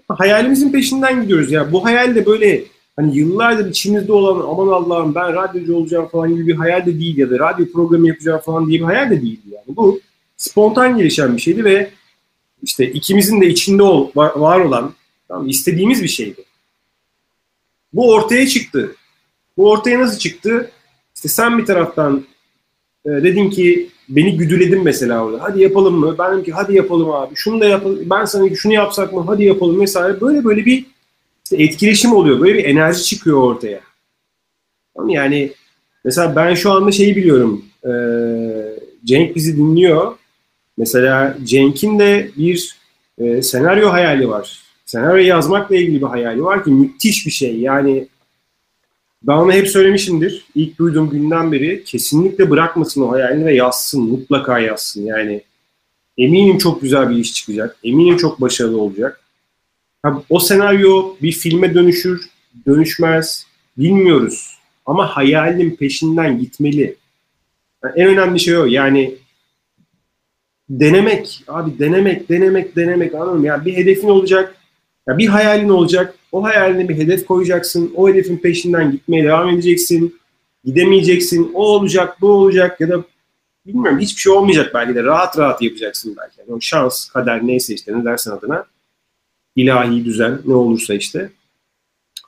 [0.08, 1.72] Hayalimizin peşinden gidiyoruz ya.
[1.72, 2.64] Bu hayal de böyle
[2.96, 7.16] hani yıllardır içimizde olan aman Allah'ım ben radyocu olacağım falan gibi bir hayal de değil
[7.16, 9.76] ya da radyo programı yapacağım falan diye bir hayal de değildi yani.
[9.76, 10.00] Bu
[10.36, 11.90] spontan gelişen bir şeydi ve
[12.62, 14.94] işte ikimizin de içinde ol, var, olan
[15.28, 16.44] tamam, istediğimiz bir şeydi.
[17.92, 18.96] Bu ortaya çıktı.
[19.56, 20.70] Bu ortaya nasıl çıktı?
[21.20, 22.24] İşte sen bir taraftan
[23.06, 25.42] e, dedin ki beni güdüledin mesela orada.
[25.42, 26.16] Hadi yapalım mı?
[26.18, 27.34] Ben dedim ki hadi yapalım abi.
[27.34, 27.98] Şunu da yapalım.
[28.10, 29.24] Ben sana şunu yapsak mı?
[29.26, 30.20] Hadi yapalım vesaire.
[30.20, 30.86] Böyle böyle bir
[31.44, 32.40] işte etkileşim oluyor.
[32.40, 33.80] Böyle bir enerji çıkıyor ortaya.
[35.08, 35.52] Yani
[36.04, 37.64] mesela ben şu anda şeyi biliyorum.
[37.84, 37.90] E,
[39.04, 40.12] Cenk bizi dinliyor.
[40.76, 42.76] Mesela Cenk'in de bir
[43.18, 44.62] e, senaryo hayali var.
[44.86, 47.56] Senaryo yazmakla ilgili bir hayali var ki müthiş bir şey.
[47.56, 48.08] Yani
[49.22, 50.44] ben ona hep söylemişimdir.
[50.54, 54.02] İlk duyduğum günden beri kesinlikle bırakmasın o hayalini ve yazsın.
[54.02, 55.06] Mutlaka yazsın.
[55.06, 55.42] Yani
[56.18, 57.76] eminim çok güzel bir iş çıkacak.
[57.84, 59.20] Eminim çok başarılı olacak.
[60.28, 62.28] O senaryo bir filme dönüşür,
[62.66, 63.46] dönüşmez.
[63.78, 64.58] Bilmiyoruz.
[64.86, 66.96] Ama hayalinin peşinden gitmeli.
[67.84, 68.64] Yani en önemli şey o.
[68.64, 69.14] Yani
[70.70, 71.44] denemek.
[71.48, 73.14] Abi denemek, denemek, denemek.
[73.14, 73.46] Anladın mı?
[73.46, 74.56] Yani bir hedefin olacak.
[75.08, 76.14] Ya bir hayalin olacak.
[76.32, 77.92] O hayaline bir hedef koyacaksın.
[77.96, 80.20] O hedefin peşinden gitmeye devam edeceksin.
[80.64, 81.50] Gidemeyeceksin.
[81.54, 83.04] O olacak, bu olacak ya da
[83.66, 85.02] bilmiyorum hiçbir şey olmayacak belki de.
[85.04, 86.40] Rahat rahat yapacaksın belki.
[86.40, 88.64] Yani o şans, kader neyse işte ne dersen adına.
[89.56, 91.30] ilahi düzen ne olursa işte.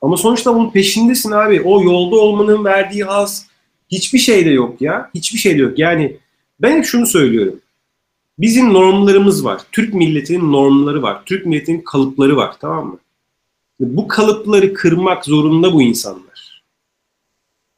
[0.03, 1.63] Ama sonuçta bunun peşindesin abi.
[1.63, 3.47] O yolda olmanın verdiği haz
[3.89, 5.11] hiçbir şeyde yok ya.
[5.15, 5.79] Hiçbir şeyde yok.
[5.79, 6.17] Yani
[6.61, 7.61] ben hep şunu söylüyorum.
[8.39, 9.61] Bizim normlarımız var.
[9.73, 11.23] Türk milletinin normları var.
[11.27, 12.55] Türk milletinin kalıpları var.
[12.61, 12.99] Tamam mı?
[13.83, 16.63] Bu kalıpları kırmak zorunda bu insanlar.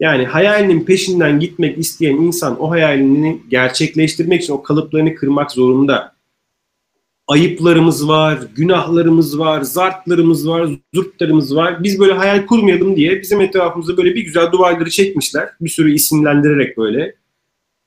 [0.00, 6.14] Yani hayalinin peşinden gitmek isteyen insan o hayalini gerçekleştirmek için o kalıplarını kırmak zorunda.
[7.26, 11.82] Ayıplarımız var, günahlarımız var, zartlarımız var, zurtlarımız var.
[11.82, 15.48] Biz böyle hayal kurmayalım diye bizim etrafımızda böyle bir güzel duvarları çekmişler.
[15.60, 17.14] Bir sürü isimlendirerek böyle.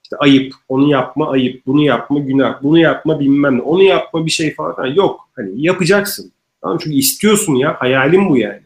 [0.04, 4.32] İşte ayıp, onu yapma ayıp, bunu yapma günah, bunu yapma bilmem ne, onu yapma bir
[4.32, 4.88] şey falan.
[4.88, 6.32] Yok, hani yapacaksın.
[6.62, 7.76] Tamam çünkü istiyorsun ya.
[7.80, 8.62] Hayalin bu yani.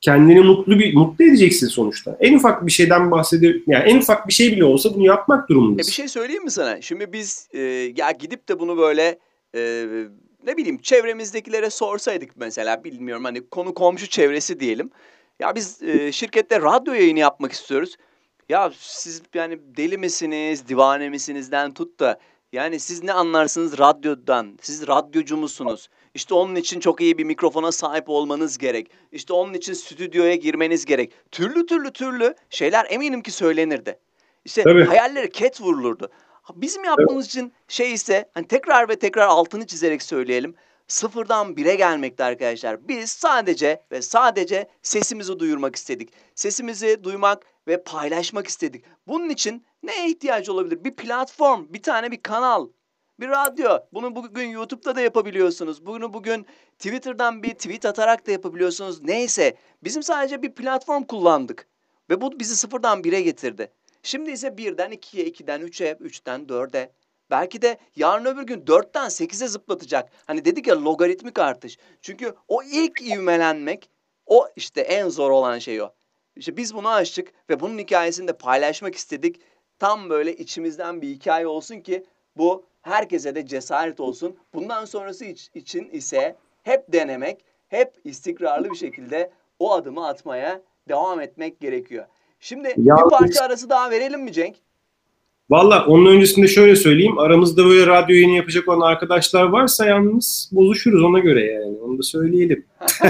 [0.00, 2.16] Kendini mutlu bir mutlu edeceksin sonuçta.
[2.20, 5.88] En ufak bir şeyden bahsedip yani en ufak bir şey bile olsa bunu yapmak durumundasın.
[5.88, 6.80] E bir şey söyleyeyim mi sana?
[6.80, 7.60] Şimdi biz e,
[7.96, 9.18] ya gidip de bunu böyle
[9.54, 9.84] e,
[10.46, 14.90] ne bileyim çevremizdekilere sorsaydık mesela bilmiyorum hani konu komşu çevresi diyelim.
[15.40, 17.96] Ya biz e, şirkette radyo yayını yapmak istiyoruz.
[18.48, 22.18] Ya siz yani deli misiniz, divane misinizden tut da
[22.52, 24.58] yani siz ne anlarsınız radyodan?
[24.62, 25.88] Siz radyocu musunuz?
[26.14, 28.90] İşte onun için çok iyi bir mikrofona sahip olmanız gerek.
[29.12, 31.12] İşte onun için stüdyoya girmeniz gerek.
[31.30, 33.98] Türlü türlü türlü şeyler eminim ki söylenirdi.
[34.44, 34.84] İşte Tabii.
[34.84, 36.10] hayalleri ket vurulurdu.
[36.54, 40.54] Bizim yapmamız için şey ise hani tekrar ve tekrar altını çizerek söyleyelim.
[40.88, 42.88] Sıfırdan bire gelmekte arkadaşlar.
[42.88, 46.12] Biz sadece ve sadece sesimizi duyurmak istedik.
[46.34, 48.84] Sesimizi duymak ve paylaşmak istedik.
[49.06, 50.84] Bunun için neye ihtiyaç olabilir?
[50.84, 52.68] Bir platform, bir tane bir kanal,
[53.20, 53.78] bir radyo.
[53.92, 55.86] Bunu bugün YouTube'da da yapabiliyorsunuz.
[55.86, 56.46] Bunu bugün
[56.78, 59.02] Twitter'dan bir tweet atarak da yapabiliyorsunuz.
[59.02, 61.68] Neyse bizim sadece bir platform kullandık.
[62.10, 63.72] Ve bu bizi sıfırdan bire getirdi.
[64.02, 66.92] Şimdi ise birden ikiye, ikiden üçe, üçten dörde.
[67.30, 70.10] Belki de yarın öbür gün dörtten sekize zıplatacak.
[70.26, 71.78] Hani dedik ya logaritmik artış.
[72.02, 73.90] Çünkü o ilk ivmelenmek
[74.26, 75.90] o işte en zor olan şey o.
[76.36, 79.40] İşte biz bunu açtık ve bunun hikayesini de paylaşmak istedik.
[79.78, 84.36] Tam böyle içimizden bir hikaye olsun ki bu herkese de cesaret olsun.
[84.54, 91.60] Bundan sonrası için ise hep denemek, hep istikrarlı bir şekilde o adımı atmaya devam etmek
[91.60, 92.04] gerekiyor.
[92.40, 94.56] Şimdi Ya bir parça arası daha verelim mi Cenk?
[95.50, 97.18] Valla onun öncesinde şöyle söyleyeyim.
[97.18, 101.78] Aramızda böyle radyo yayını yapacak olan arkadaşlar varsa yalnız buluşuruz ona göre yani.
[101.78, 102.66] Onu da söyleyelim.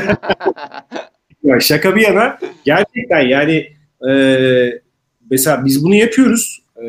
[1.42, 3.72] Ya şaka bir yana gerçekten yani
[4.10, 4.12] e,
[5.30, 6.62] mesela biz bunu yapıyoruz.
[6.76, 6.84] E,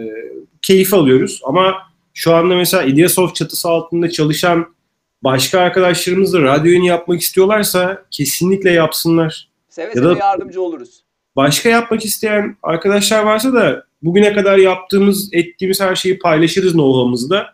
[0.61, 1.75] keyif alıyoruz ama
[2.13, 4.75] şu anda mesela Ideasoft çatısı altında çalışan
[5.23, 9.49] başka arkadaşlarımız da radyo yayını yapmak istiyorlarsa kesinlikle yapsınlar.
[9.69, 11.03] Seve Ya seve da- yardımcı oluruz.
[11.35, 17.45] Başka yapmak isteyen arkadaşlar varsa da bugüne kadar yaptığımız, ettiğimiz her şeyi paylaşırız know-how'ımızda.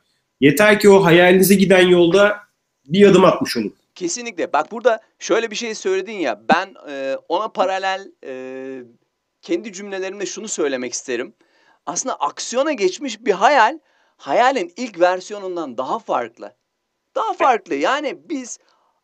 [0.42, 2.38] Yeter ki o hayalinize giden yolda
[2.86, 3.74] bir adım atmış olun.
[3.96, 4.54] Kesinlikle.
[4.54, 6.42] Bak burada şöyle bir şey söyledin ya.
[6.54, 8.34] Ben e, ona paralel e,
[9.42, 11.34] kendi cümlelerimle şunu söylemek isterim.
[11.86, 13.80] Aslında aksiyona geçmiş bir hayal,
[14.20, 16.56] hayalin ilk versiyonundan daha farklı.
[17.16, 17.76] Daha farklı.
[17.76, 18.60] Yani biz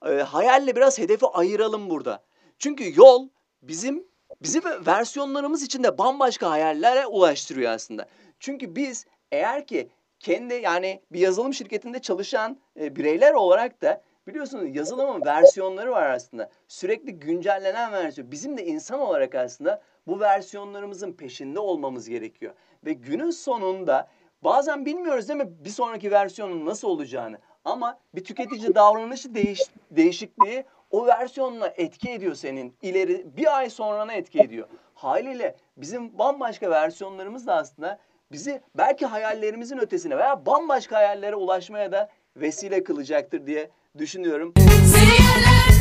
[0.05, 2.23] e, hayalle biraz hedefi ayıralım burada.
[2.59, 3.29] Çünkü yol
[3.61, 4.07] bizim
[4.41, 8.05] bizim versiyonlarımız içinde bambaşka hayallere ulaştırıyor aslında.
[8.39, 9.89] Çünkü biz eğer ki
[10.19, 16.49] kendi yani bir yazılım şirketinde çalışan e, bireyler olarak da Biliyorsunuz yazılımın versiyonları var aslında.
[16.67, 18.31] Sürekli güncellenen versiyon.
[18.31, 22.53] Bizim de insan olarak aslında bu versiyonlarımızın peşinde olmamız gerekiyor.
[22.85, 24.07] Ve günün sonunda
[24.45, 27.37] bazen bilmiyoruz değil mi bir sonraki versiyonun nasıl olacağını.
[27.65, 32.75] Ama bir tüketici davranışı değiş, değişikliği o versiyonla etki ediyor senin.
[32.81, 34.67] ileri bir ay sonrana etki ediyor.
[34.95, 37.99] Haliyle bizim bambaşka versiyonlarımız da aslında
[38.31, 44.53] bizi belki hayallerimizin ötesine veya bambaşka hayallere ulaşmaya da vesile kılacaktır diye düşünüyorum.
[44.93, 45.74] Seni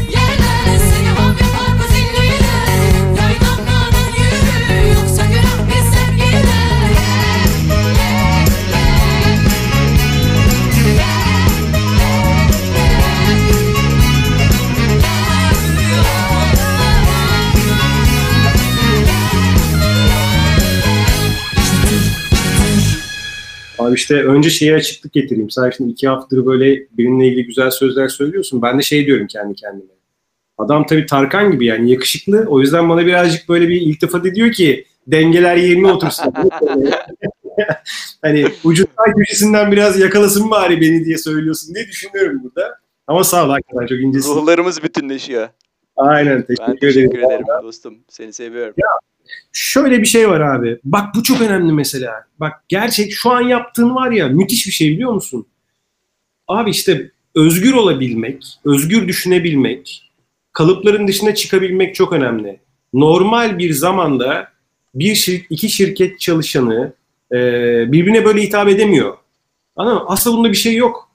[23.78, 25.50] Abi işte önce şeye açıklık getireyim.
[25.50, 28.62] Sen şimdi iki haftadır böyle benimle ilgili güzel sözler söylüyorsun.
[28.62, 29.90] Ben de şey diyorum kendi kendime.
[30.58, 32.44] Adam tabii Tarkan gibi yani yakışıklı.
[32.48, 36.32] O yüzden bana birazcık böyle bir iltifat ediyor ki dengeler yerine otursun.
[38.22, 42.78] hani ucundan köşesinden biraz yakalasın bari beni diye söylüyorsun diye düşünüyorum burada.
[43.06, 44.34] Ama sağ ol hakikaten çok incesin.
[44.34, 45.48] Ruhlarımız bütünleşiyor.
[45.96, 47.30] Aynen teşekkür, Ben teşekkür ederim.
[47.44, 47.94] ederim dostum.
[48.08, 48.74] Seni seviyorum.
[49.52, 50.78] Şöyle bir şey var abi.
[50.84, 52.24] Bak bu çok önemli mesela.
[52.40, 55.46] Bak gerçek şu an yaptığın var ya müthiş bir şey biliyor musun?
[56.48, 60.10] Abi işte özgür olabilmek, özgür düşünebilmek,
[60.52, 62.60] kalıpların dışına çıkabilmek çok önemli.
[62.92, 64.48] Normal bir zamanda
[64.94, 66.92] bir şir- iki şirket çalışanı
[67.32, 67.36] e,
[67.92, 69.16] birbirine böyle hitap edemiyor.
[69.76, 70.04] Anladın mı?
[70.06, 71.10] Aslında bunda bir şey yok.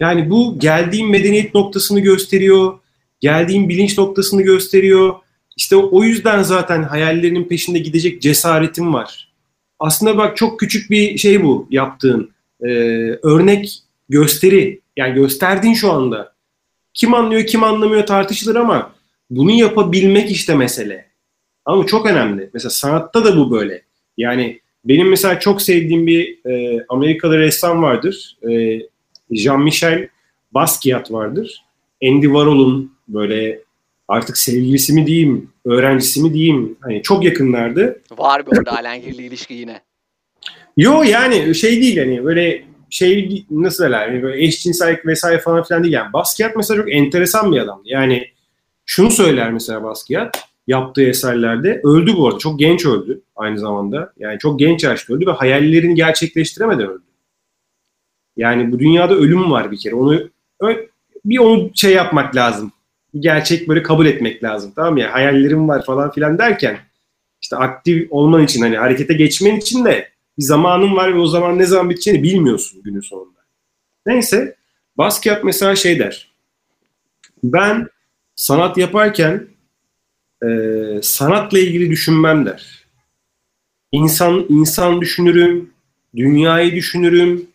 [0.00, 2.78] Yani bu geldiğin medeniyet noktasını gösteriyor,
[3.20, 5.14] geldiğin bilinç noktasını gösteriyor.
[5.56, 9.32] İşte o yüzden zaten hayallerinin peşinde gidecek cesaretim var.
[9.78, 12.30] Aslında bak çok küçük bir şey bu yaptığın.
[12.62, 12.68] Ee,
[13.22, 13.78] örnek
[14.08, 14.80] gösteri.
[14.96, 16.32] Yani gösterdin şu anda.
[16.94, 18.92] Kim anlıyor kim anlamıyor tartışılır ama
[19.30, 21.06] bunu yapabilmek işte mesele.
[21.64, 22.50] Ama çok önemli.
[22.54, 23.82] Mesela sanatta da bu böyle.
[24.16, 28.36] Yani benim mesela çok sevdiğim bir e, Amerikalı ressam vardır.
[28.42, 28.80] E,
[29.30, 30.08] Jean-Michel
[30.52, 31.64] Basquiat vardır.
[32.04, 33.60] Andy Warhol'un böyle
[34.10, 36.76] artık sevgilisi mi diyeyim, öğrencisi mi diyeyim.
[36.80, 38.02] Hani çok yakınlardı.
[38.18, 39.80] Var bir orada alengirli ilişki yine.
[40.76, 45.82] Yo yani şey değil hani böyle şey nasıl derler hani böyle eşcinsellik vesaire falan filan
[45.82, 46.12] değil yani.
[46.12, 47.82] Basquiat mesela çok enteresan bir adamdı.
[47.84, 48.28] Yani
[48.86, 52.38] şunu söyler mesela Basquiat yaptığı eserlerde öldü bu arada.
[52.38, 54.12] Çok genç öldü aynı zamanda.
[54.18, 57.02] Yani çok genç yaşta öldü ve hayallerini gerçekleştiremeden öldü.
[58.36, 59.94] Yani bu dünyada ölüm var bir kere.
[59.94, 60.20] Onu
[61.24, 62.72] bir onu şey yapmak lazım.
[63.18, 64.72] Gerçek böyle kabul etmek lazım.
[64.76, 64.96] Tamam?
[64.96, 66.78] Yani hayallerim var falan filan derken
[67.42, 70.08] işte aktif olman için hani harekete geçmen için de
[70.38, 73.40] bir zamanın var ve o zaman ne zaman biteceğini bilmiyorsun günün sonunda.
[74.06, 74.56] Neyse
[74.98, 76.30] Basquiat mesela şey der.
[77.44, 77.88] Ben
[78.34, 79.48] sanat yaparken
[80.44, 80.48] e,
[81.02, 82.86] sanatla ilgili düşünmem der.
[83.92, 85.70] İnsan insan düşünürüm,
[86.16, 87.46] dünyayı düşünürüm,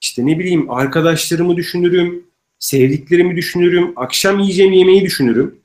[0.00, 2.24] işte ne bileyim arkadaşlarımı düşünürüm,
[2.62, 5.58] sevdiklerimi düşünürüm, akşam yiyeceğim yemeği düşünürüm.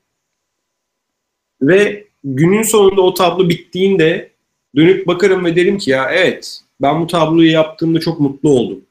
[1.62, 4.32] Ve günün sonunda o tablo bittiğinde
[4.76, 8.82] dönüp bakarım ve derim ki ya evet ben bu tabloyu yaptığımda çok mutlu oldum.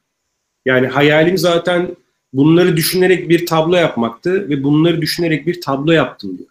[0.65, 1.95] Yani hayalim zaten
[2.33, 6.49] bunları düşünerek bir tablo yapmaktı ve bunları düşünerek bir tablo yaptım diyor.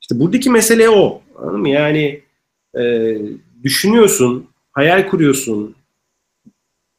[0.00, 1.22] İşte buradaki mesele o.
[1.38, 1.68] Anladın mı?
[1.68, 2.20] Yani
[2.78, 3.14] e,
[3.62, 5.76] düşünüyorsun, hayal kuruyorsun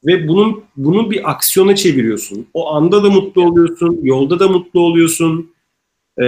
[0.08, 2.46] ve bunun bunu bir aksiyona çeviriyorsun.
[2.54, 5.50] O anda da mutlu oluyorsun, yolda da mutlu oluyorsun.
[6.18, 6.24] E,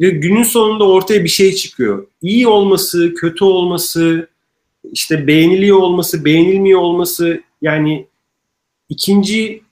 [0.00, 2.06] ve günün sonunda ortaya bir şey çıkıyor.
[2.22, 4.28] İyi olması, kötü olması,
[4.92, 8.06] işte beğeniliyor olması, beğenilmiyor olması yani
[8.88, 9.62] ikinci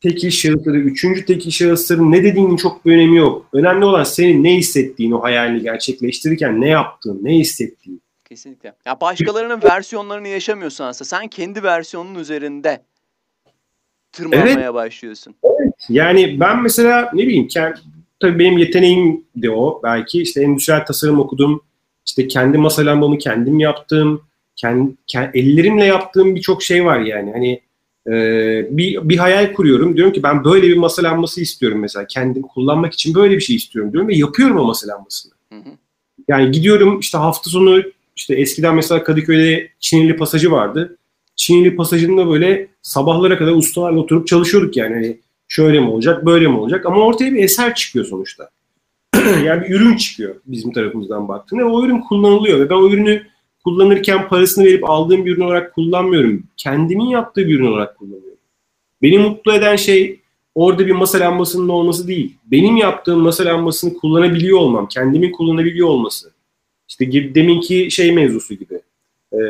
[0.00, 3.46] tekil şahısları, üçüncü tekil şahısların ne dediğinin çok bir önemi yok.
[3.52, 8.02] Önemli olan senin ne hissettiğin o hayalini gerçekleştirirken ne yaptığın, ne hissettiğin.
[8.28, 8.74] Kesinlikle.
[8.86, 11.08] Ya başkalarının versiyonlarını yaşamıyorsun aslında.
[11.08, 12.82] Sen kendi versiyonun üzerinde
[14.12, 15.34] tırmanmaya başlıyorsun.
[15.88, 17.78] Yani ben mesela ne bileyim kend-
[18.20, 21.62] tabii benim yeteneğim de o belki işte endüstriyel tasarım okudum.
[22.06, 24.22] İşte kendi masa lambamı kendim yaptım.
[24.56, 24.94] Kendi,
[25.34, 27.32] ellerimle yaptığım birçok şey var yani.
[27.32, 27.60] Hani
[28.06, 28.12] e,
[28.76, 29.96] bir, bir hayal kuruyorum.
[29.96, 32.06] Diyorum ki ben böyle bir masa lambası istiyorum mesela.
[32.06, 35.32] Kendim kullanmak için böyle bir şey istiyorum diyorum ve yapıyorum o masa lambasını.
[35.52, 35.70] Hı hı.
[36.28, 37.82] Yani gidiyorum işte hafta sonu
[38.16, 40.98] işte eskiden mesela Kadıköy'de Çinili pasajı vardı.
[41.36, 44.94] Çinili pasajında böyle sabahlara kadar ustalarla oturup çalışıyorduk yani.
[44.94, 46.86] Hani şöyle mi olacak, böyle mi olacak?
[46.86, 48.50] Ama ortaya bir eser çıkıyor sonuçta.
[49.44, 51.64] yani bir ürün çıkıyor bizim tarafımızdan baktığında.
[51.64, 53.26] o ürün kullanılıyor ve ben o ürünü
[53.64, 56.42] kullanırken parasını verip aldığım bir ürün olarak kullanmıyorum.
[56.56, 58.38] Kendimin yaptığı bir ürün olarak kullanıyorum.
[59.02, 60.20] Beni mutlu eden şey
[60.54, 62.36] orada bir masa lambasının olması değil.
[62.44, 66.35] Benim yaptığım masa lambasını kullanabiliyor olmam, kendimin kullanabiliyor olması.
[66.88, 68.80] İşte deminki şey mevzusu gibi.
[69.32, 69.40] E,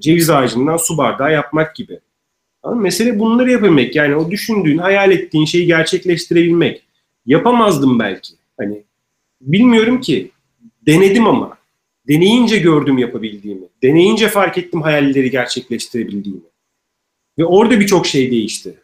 [0.00, 2.00] ceviz ağacından su bardağı yapmak gibi.
[2.62, 3.96] Ama mesele bunları yapabilmek.
[3.96, 6.82] Yani o düşündüğün, hayal ettiğin şeyi gerçekleştirebilmek.
[7.26, 8.34] Yapamazdım belki.
[8.56, 8.82] Hani
[9.40, 10.30] bilmiyorum ki.
[10.86, 11.58] Denedim ama.
[12.08, 13.66] Deneyince gördüm yapabildiğimi.
[13.82, 16.40] Deneyince fark ettim hayalleri gerçekleştirebildiğimi.
[17.38, 18.74] Ve orada birçok şey değişti.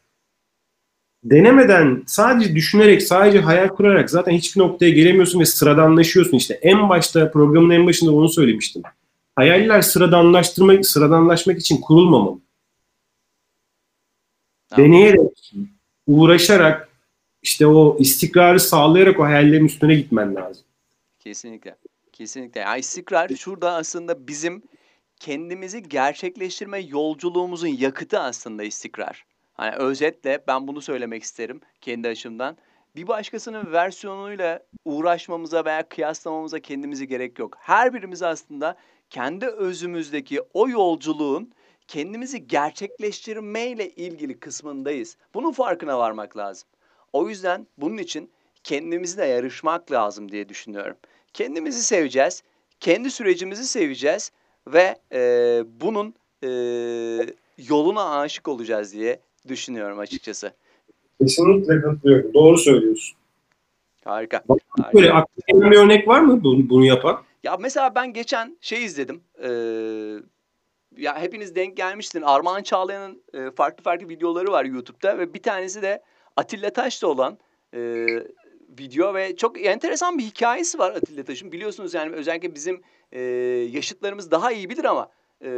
[1.24, 6.36] Denemeden sadece düşünerek, sadece hayal kurarak zaten hiçbir noktaya gelemiyorsun ve sıradanlaşıyorsun.
[6.36, 8.82] İşte en başta programın en başında onu söylemiştim.
[9.36, 12.38] Hayaller sıradanlaştırmak, sıradanlaşmak için kurulmamalı.
[14.68, 14.86] Tamam.
[14.86, 15.52] Deneyerek,
[16.06, 16.88] uğraşarak,
[17.42, 20.64] işte o istikrarı sağlayarak o hayallerin üstüne gitmen lazım.
[21.18, 21.76] Kesinlikle.
[22.12, 22.60] Kesinlikle.
[22.60, 24.62] Yani istikrar şurada aslında bizim
[25.20, 29.24] kendimizi gerçekleştirme yolculuğumuzun yakıtı aslında istikrar.
[29.60, 32.56] Hani özetle ben bunu söylemek isterim kendi açımdan.
[32.96, 37.56] Bir başkasının versiyonuyla uğraşmamıza veya kıyaslamamıza kendimizi gerek yok.
[37.60, 38.76] Her birimiz aslında
[39.10, 41.52] kendi özümüzdeki o yolculuğun
[41.88, 45.16] kendimizi gerçekleştirmeyle ilgili kısmındayız.
[45.34, 46.68] Bunun farkına varmak lazım.
[47.12, 48.30] O yüzden bunun için
[48.64, 50.96] kendimizle yarışmak lazım diye düşünüyorum.
[51.32, 52.42] Kendimizi seveceğiz,
[52.80, 54.32] kendi sürecimizi seveceğiz
[54.66, 60.52] ve eee, bunun eee, yoluna aşık olacağız diye düşünüyorum açıkçası.
[61.20, 62.34] Kesinlikle katılıyorum.
[62.34, 63.16] Doğru söylüyorsun.
[64.04, 64.42] Harika.
[64.48, 64.92] harika.
[64.94, 67.22] Böyle aklına bir örnek var mı bunu, bunu yapan?
[67.42, 69.20] Ya mesela ben geçen şey izledim.
[69.42, 70.22] Eee,
[70.96, 72.22] ya hepiniz denk gelmiştin.
[72.22, 76.02] Armağan Çağlayan'ın e, farklı farklı videoları var YouTube'da ve bir tanesi de
[76.36, 77.38] Atilla Taş'ta olan
[77.74, 78.06] e,
[78.78, 81.52] video ve çok enteresan bir hikayesi var Atilla Taş'ın.
[81.52, 82.82] Biliyorsunuz yani özellikle bizim
[83.12, 83.20] e,
[83.72, 85.10] yaşıtlarımız daha iyi bilir ama
[85.44, 85.50] e,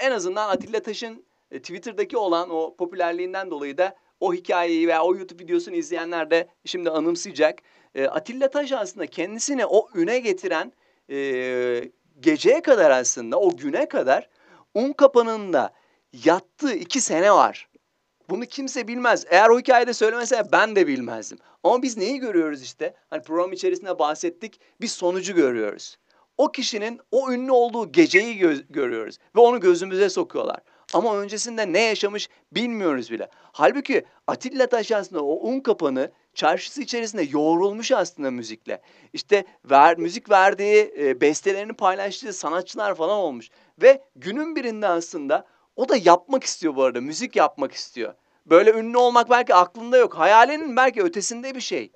[0.00, 5.16] en azından Atilla Taş'ın e, Twitter'daki olan o popülerliğinden dolayı da o hikayeyi veya o
[5.16, 7.58] YouTube videosunu izleyenler de şimdi anımsayacak.
[7.94, 10.72] E, Atilla Taş aslında kendisini o üne getiren
[11.10, 11.90] e,
[12.20, 14.28] geceye kadar aslında o güne kadar
[14.74, 15.72] un kapanında
[16.24, 17.68] yattığı iki sene var.
[18.30, 19.24] Bunu kimse bilmez.
[19.30, 21.38] Eğer o hikayede söylemese ben de bilmezdim.
[21.62, 22.94] Ama biz neyi görüyoruz işte?
[23.10, 24.60] Hani program içerisinde bahsettik.
[24.80, 25.98] Bir sonucu görüyoruz.
[26.38, 29.18] O kişinin o ünlü olduğu geceyi gö- görüyoruz.
[29.36, 30.58] Ve onu gözümüze sokuyorlar.
[30.94, 33.28] Ama öncesinde ne yaşamış bilmiyoruz bile.
[33.52, 38.80] Halbuki Atilla Taş aslında o un kapanı çarşısı içerisinde yoğrulmuş aslında müzikle.
[39.12, 43.50] İşte ver, müzik verdiği, e, bestelerini paylaştığı sanatçılar falan olmuş.
[43.82, 47.00] Ve günün birinde aslında o da yapmak istiyor bu arada.
[47.00, 48.14] Müzik yapmak istiyor.
[48.46, 50.14] Böyle ünlü olmak belki aklında yok.
[50.14, 51.92] Hayalinin belki ötesinde bir şey.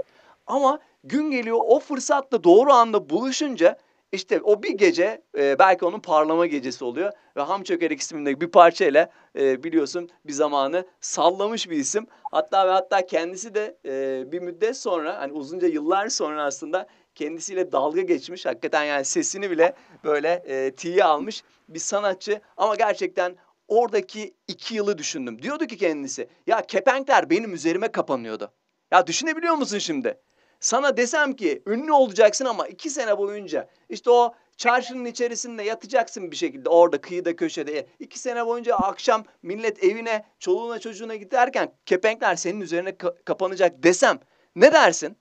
[0.46, 3.78] Ama gün geliyor o fırsatla doğru anda buluşunca
[4.12, 7.12] işte o bir gece e, belki onun parlama gecesi oluyor.
[7.36, 12.06] Ve Ham Çökerek ismindeki bir parçayla e, biliyorsun bir zamanı sallamış bir isim.
[12.30, 17.72] Hatta ve hatta kendisi de e, bir müddet sonra hani uzunca yıllar sonra aslında kendisiyle
[17.72, 18.46] dalga geçmiş.
[18.46, 22.40] Hakikaten yani sesini bile böyle e, tiye almış bir sanatçı.
[22.56, 23.36] Ama gerçekten
[23.68, 25.42] oradaki iki yılı düşündüm.
[25.42, 28.52] Diyordu ki kendisi ya kepenkler benim üzerime kapanıyordu.
[28.90, 30.18] Ya düşünebiliyor musun şimdi?
[30.62, 36.36] Sana desem ki ünlü olacaksın ama iki sene boyunca işte o çarşının içerisinde yatacaksın bir
[36.36, 37.86] şekilde orada kıyıda köşede.
[37.98, 44.18] iki sene boyunca akşam millet evine çoluğuna çocuğuna giderken kepenkler senin üzerine ka- kapanacak desem
[44.56, 45.16] ne dersin?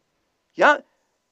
[0.58, 0.84] Ya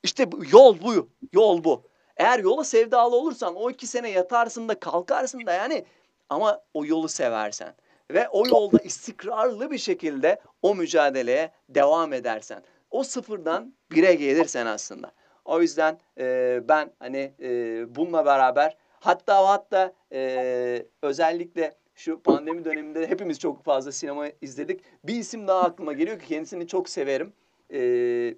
[0.03, 1.83] işte yol bu, yol bu.
[2.17, 5.85] Eğer yola sevdalı olursan o iki sene yatarsın da kalkarsın da yani
[6.29, 7.75] ama o yolu seversen
[8.11, 15.11] ve o yolda istikrarlı bir şekilde o mücadeleye devam edersen o sıfırdan bire gelirsen aslında.
[15.45, 23.07] O yüzden e, ben hani e, bununla beraber hatta hatta e, özellikle şu pandemi döneminde
[23.07, 24.81] hepimiz çok fazla sinema izledik.
[25.03, 27.33] Bir isim daha aklıma geliyor ki kendisini çok severim.
[27.73, 27.79] E,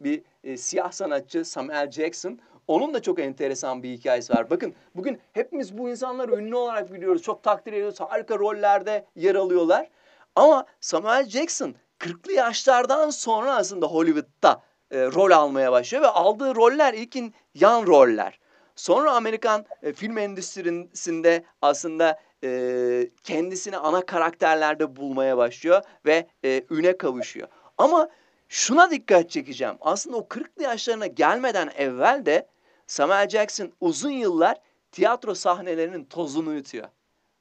[0.04, 2.40] bir e, siyah sanatçı Samuel Jackson.
[2.68, 4.50] Onun da çok enteresan bir hikayesi var.
[4.50, 7.22] Bakın bugün hepimiz bu insanları ünlü olarak biliyoruz.
[7.22, 8.00] Çok takdir ediyoruz.
[8.00, 9.90] Harika rollerde yer alıyorlar.
[10.36, 16.94] Ama Samuel Jackson 40'lı yaşlardan sonra aslında Hollywood'da e, rol almaya başlıyor ve aldığı roller
[16.94, 18.40] ilkin yan roller.
[18.76, 26.98] Sonra Amerikan e, film endüstrisinde aslında e, kendisini ana karakterlerde bulmaya başlıyor ve e, üne
[26.98, 27.48] kavuşuyor.
[27.78, 28.10] Ama
[28.50, 29.76] şuna dikkat çekeceğim.
[29.82, 32.48] Aslında o 40'lı yaşlarına gelmeden evvel de
[32.88, 34.58] Samuel Jackson uzun yıllar
[34.92, 36.88] tiyatro sahnelerinin tozunu yutuyor.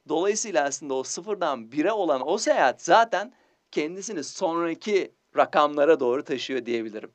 [0.09, 3.33] Dolayısıyla aslında o sıfırdan bire olan o seyahat zaten
[3.71, 7.09] kendisini sonraki rakamlara doğru taşıyor diyebilirim.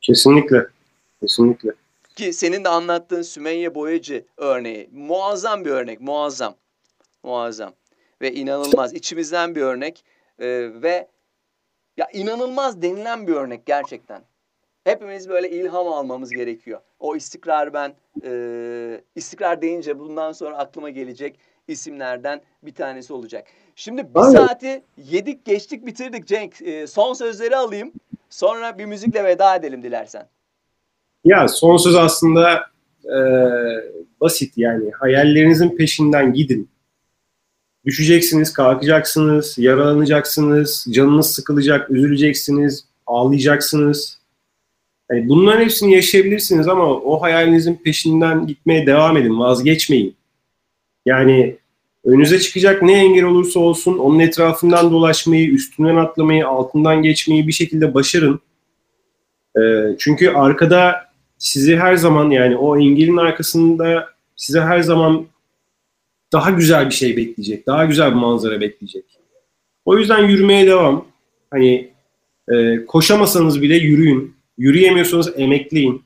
[0.00, 0.66] Kesinlikle.
[1.20, 1.70] Kesinlikle.
[2.16, 6.54] Ki senin de anlattığın Sümeyye Boyacı örneği muazzam bir örnek, muazzam.
[7.22, 7.72] Muazzam
[8.22, 10.04] ve inanılmaz içimizden bir örnek
[10.38, 11.08] Ee, ve
[11.96, 14.22] Ya inanılmaz denilen bir örnek gerçekten.
[14.84, 16.80] Hepimiz böyle ilham almamız gerekiyor.
[16.98, 17.94] O istikrar ben
[18.24, 21.38] e, istikrar deyince bundan sonra aklıma gelecek
[21.68, 23.46] isimlerden bir tanesi olacak.
[23.76, 24.36] Şimdi bir Aynen.
[24.36, 26.62] saati yedik geçtik bitirdik Cenk.
[26.62, 27.92] E, son sözleri alayım.
[28.30, 30.28] Sonra bir müzikle veda edelim dilersen.
[31.24, 32.66] Ya son söz aslında
[33.04, 33.18] e,
[34.20, 34.90] basit yani.
[34.90, 36.68] Hayallerinizin peşinden gidin.
[37.84, 44.18] Düşeceksiniz, kalkacaksınız, yaralanacaksınız, canınız sıkılacak, üzüleceksiniz, ağlayacaksınız.
[45.10, 50.16] Yani bunların hepsini yaşayabilirsiniz ama o hayalinizin peşinden gitmeye devam edin, vazgeçmeyin.
[51.06, 51.56] Yani
[52.04, 57.94] önünüze çıkacak ne engel olursa olsun onun etrafından dolaşmayı, üstünden atlamayı, altından geçmeyi bir şekilde
[57.94, 58.40] başarın.
[59.58, 65.26] Ee, çünkü arkada sizi her zaman yani o engelin arkasında size her zaman
[66.32, 67.66] daha güzel bir şey bekleyecek.
[67.66, 69.04] Daha güzel bir manzara bekleyecek.
[69.84, 71.04] O yüzden yürümeye devam.
[71.50, 71.90] Hani
[72.48, 74.36] e, koşamasanız bile yürüyün.
[74.58, 76.02] Yürüyemiyorsanız emekleyin.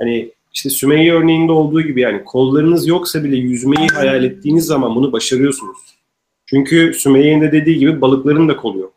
[0.00, 5.12] Hani işte Sümeyye örneğinde olduğu gibi yani kollarınız yoksa bile yüzmeyi hayal ettiğiniz zaman bunu
[5.12, 5.78] başarıyorsunuz.
[6.46, 8.94] Çünkü Sümeyye'nin de dediği gibi balıkların da kolu yok.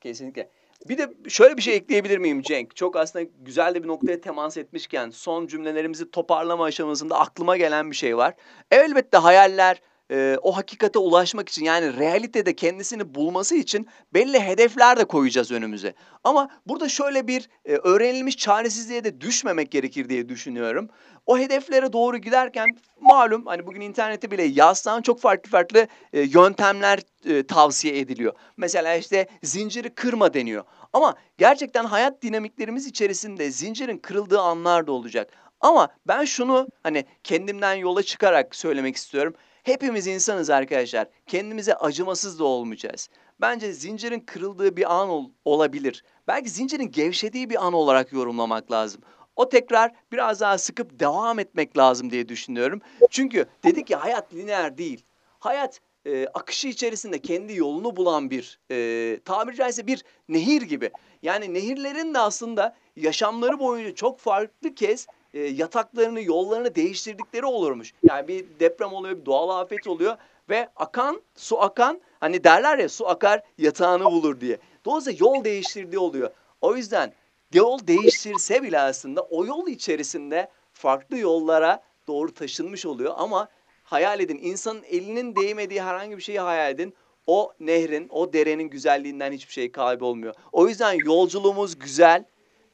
[0.00, 0.50] Kesinlikle.
[0.88, 2.76] Bir de şöyle bir şey ekleyebilir miyim Cenk?
[2.76, 7.96] Çok aslında güzel de bir noktaya temas etmişken son cümlelerimizi toparlama aşamasında aklıma gelen bir
[7.96, 8.34] şey var.
[8.70, 15.04] Elbette hayaller e, o hakikate ulaşmak için yani realitede kendisini bulması için belli hedefler de
[15.04, 15.94] koyacağız önümüze.
[16.24, 20.88] Ama burada şöyle bir e, öğrenilmiş çaresizliğe de düşmemek gerekir diye düşünüyorum.
[21.26, 27.00] O hedeflere doğru giderken malum hani bugün internette bile yazsan çok farklı farklı e, yöntemler
[27.24, 28.32] e, tavsiye ediliyor.
[28.56, 30.64] Mesela işte zinciri kırma deniyor.
[30.92, 35.30] Ama gerçekten hayat dinamiklerimiz içerisinde zincirin kırıldığı anlar da olacak.
[35.60, 39.34] Ama ben şunu hani kendimden yola çıkarak söylemek istiyorum.
[39.66, 41.08] Hepimiz insanız arkadaşlar.
[41.26, 43.08] Kendimize acımasız da olmayacağız.
[43.40, 46.04] Bence zincirin kırıldığı bir an ol- olabilir.
[46.28, 49.00] Belki zincirin gevşediği bir an olarak yorumlamak lazım.
[49.36, 52.80] O tekrar biraz daha sıkıp devam etmek lazım diye düşünüyorum.
[53.10, 55.04] Çünkü dedik ya hayat lineer değil.
[55.38, 60.90] Hayat e, akışı içerisinde kendi yolunu bulan bir e, tabiri caizse bir nehir gibi.
[61.22, 65.06] Yani nehirlerin de aslında yaşamları boyunca çok farklı kez
[65.36, 67.92] e, yataklarını, yollarını değiştirdikleri olurmuş.
[68.02, 70.16] Yani bir deprem oluyor, bir doğal afet oluyor
[70.48, 74.58] ve akan, su akan hani derler ya su akar yatağını bulur diye.
[74.84, 76.30] Dolayısıyla yol değiştirdiği oluyor.
[76.60, 77.12] O yüzden
[77.54, 83.48] yol değiştirse bile aslında o yol içerisinde farklı yollara doğru taşınmış oluyor ama
[83.84, 86.94] hayal edin insanın elinin değmediği herhangi bir şeyi hayal edin.
[87.26, 90.34] O nehrin, o derenin güzelliğinden hiçbir şey kaybolmuyor.
[90.52, 92.24] O yüzden yolculuğumuz güzel.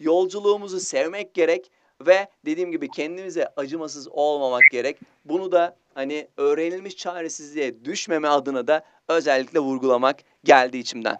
[0.00, 1.70] Yolculuğumuzu sevmek gerek
[2.06, 4.96] ve dediğim gibi kendimize acımasız olmamak gerek.
[5.24, 11.16] Bunu da hani öğrenilmiş çaresizliğe düşmeme adına da özellikle vurgulamak geldi içimden.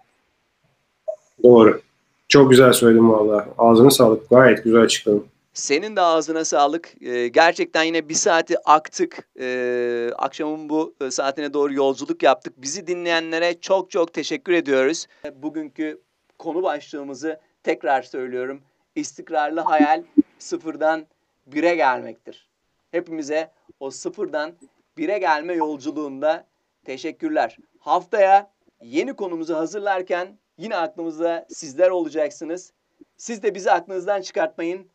[1.43, 1.81] Doğru.
[2.27, 3.47] Çok güzel söyledin valla.
[3.57, 4.29] Ağzına sağlık.
[4.29, 5.25] Gayet güzel açıkladın.
[5.53, 6.93] Senin de ağzına sağlık.
[7.01, 9.27] Ee, gerçekten yine bir saati aktık.
[9.39, 12.53] Ee, akşamın bu e, saatine doğru yolculuk yaptık.
[12.57, 15.07] Bizi dinleyenlere çok çok teşekkür ediyoruz.
[15.35, 16.01] Bugünkü
[16.39, 18.61] konu başlığımızı tekrar söylüyorum.
[18.95, 20.03] İstikrarlı hayal
[20.39, 21.05] sıfırdan
[21.47, 22.47] bire gelmektir.
[22.91, 24.53] Hepimize o sıfırdan
[24.97, 26.47] bire gelme yolculuğunda
[26.85, 27.57] teşekkürler.
[27.79, 32.73] Haftaya yeni konumuzu hazırlarken yine aklımızda sizler olacaksınız.
[33.17, 34.87] Siz de bizi aklınızdan çıkartmayın.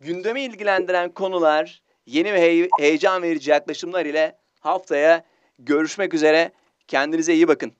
[0.00, 5.24] Gündemi ilgilendiren konular, yeni ve hey- heyecan verici yaklaşımlar ile haftaya
[5.58, 6.52] görüşmek üzere.
[6.88, 7.72] Kendinize iyi bakın.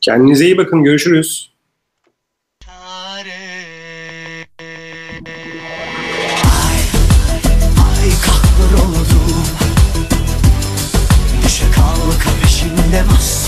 [0.00, 0.84] Kendinize iyi bakın.
[0.84, 1.55] Görüşürüz.
[12.86, 13.45] Entendemos.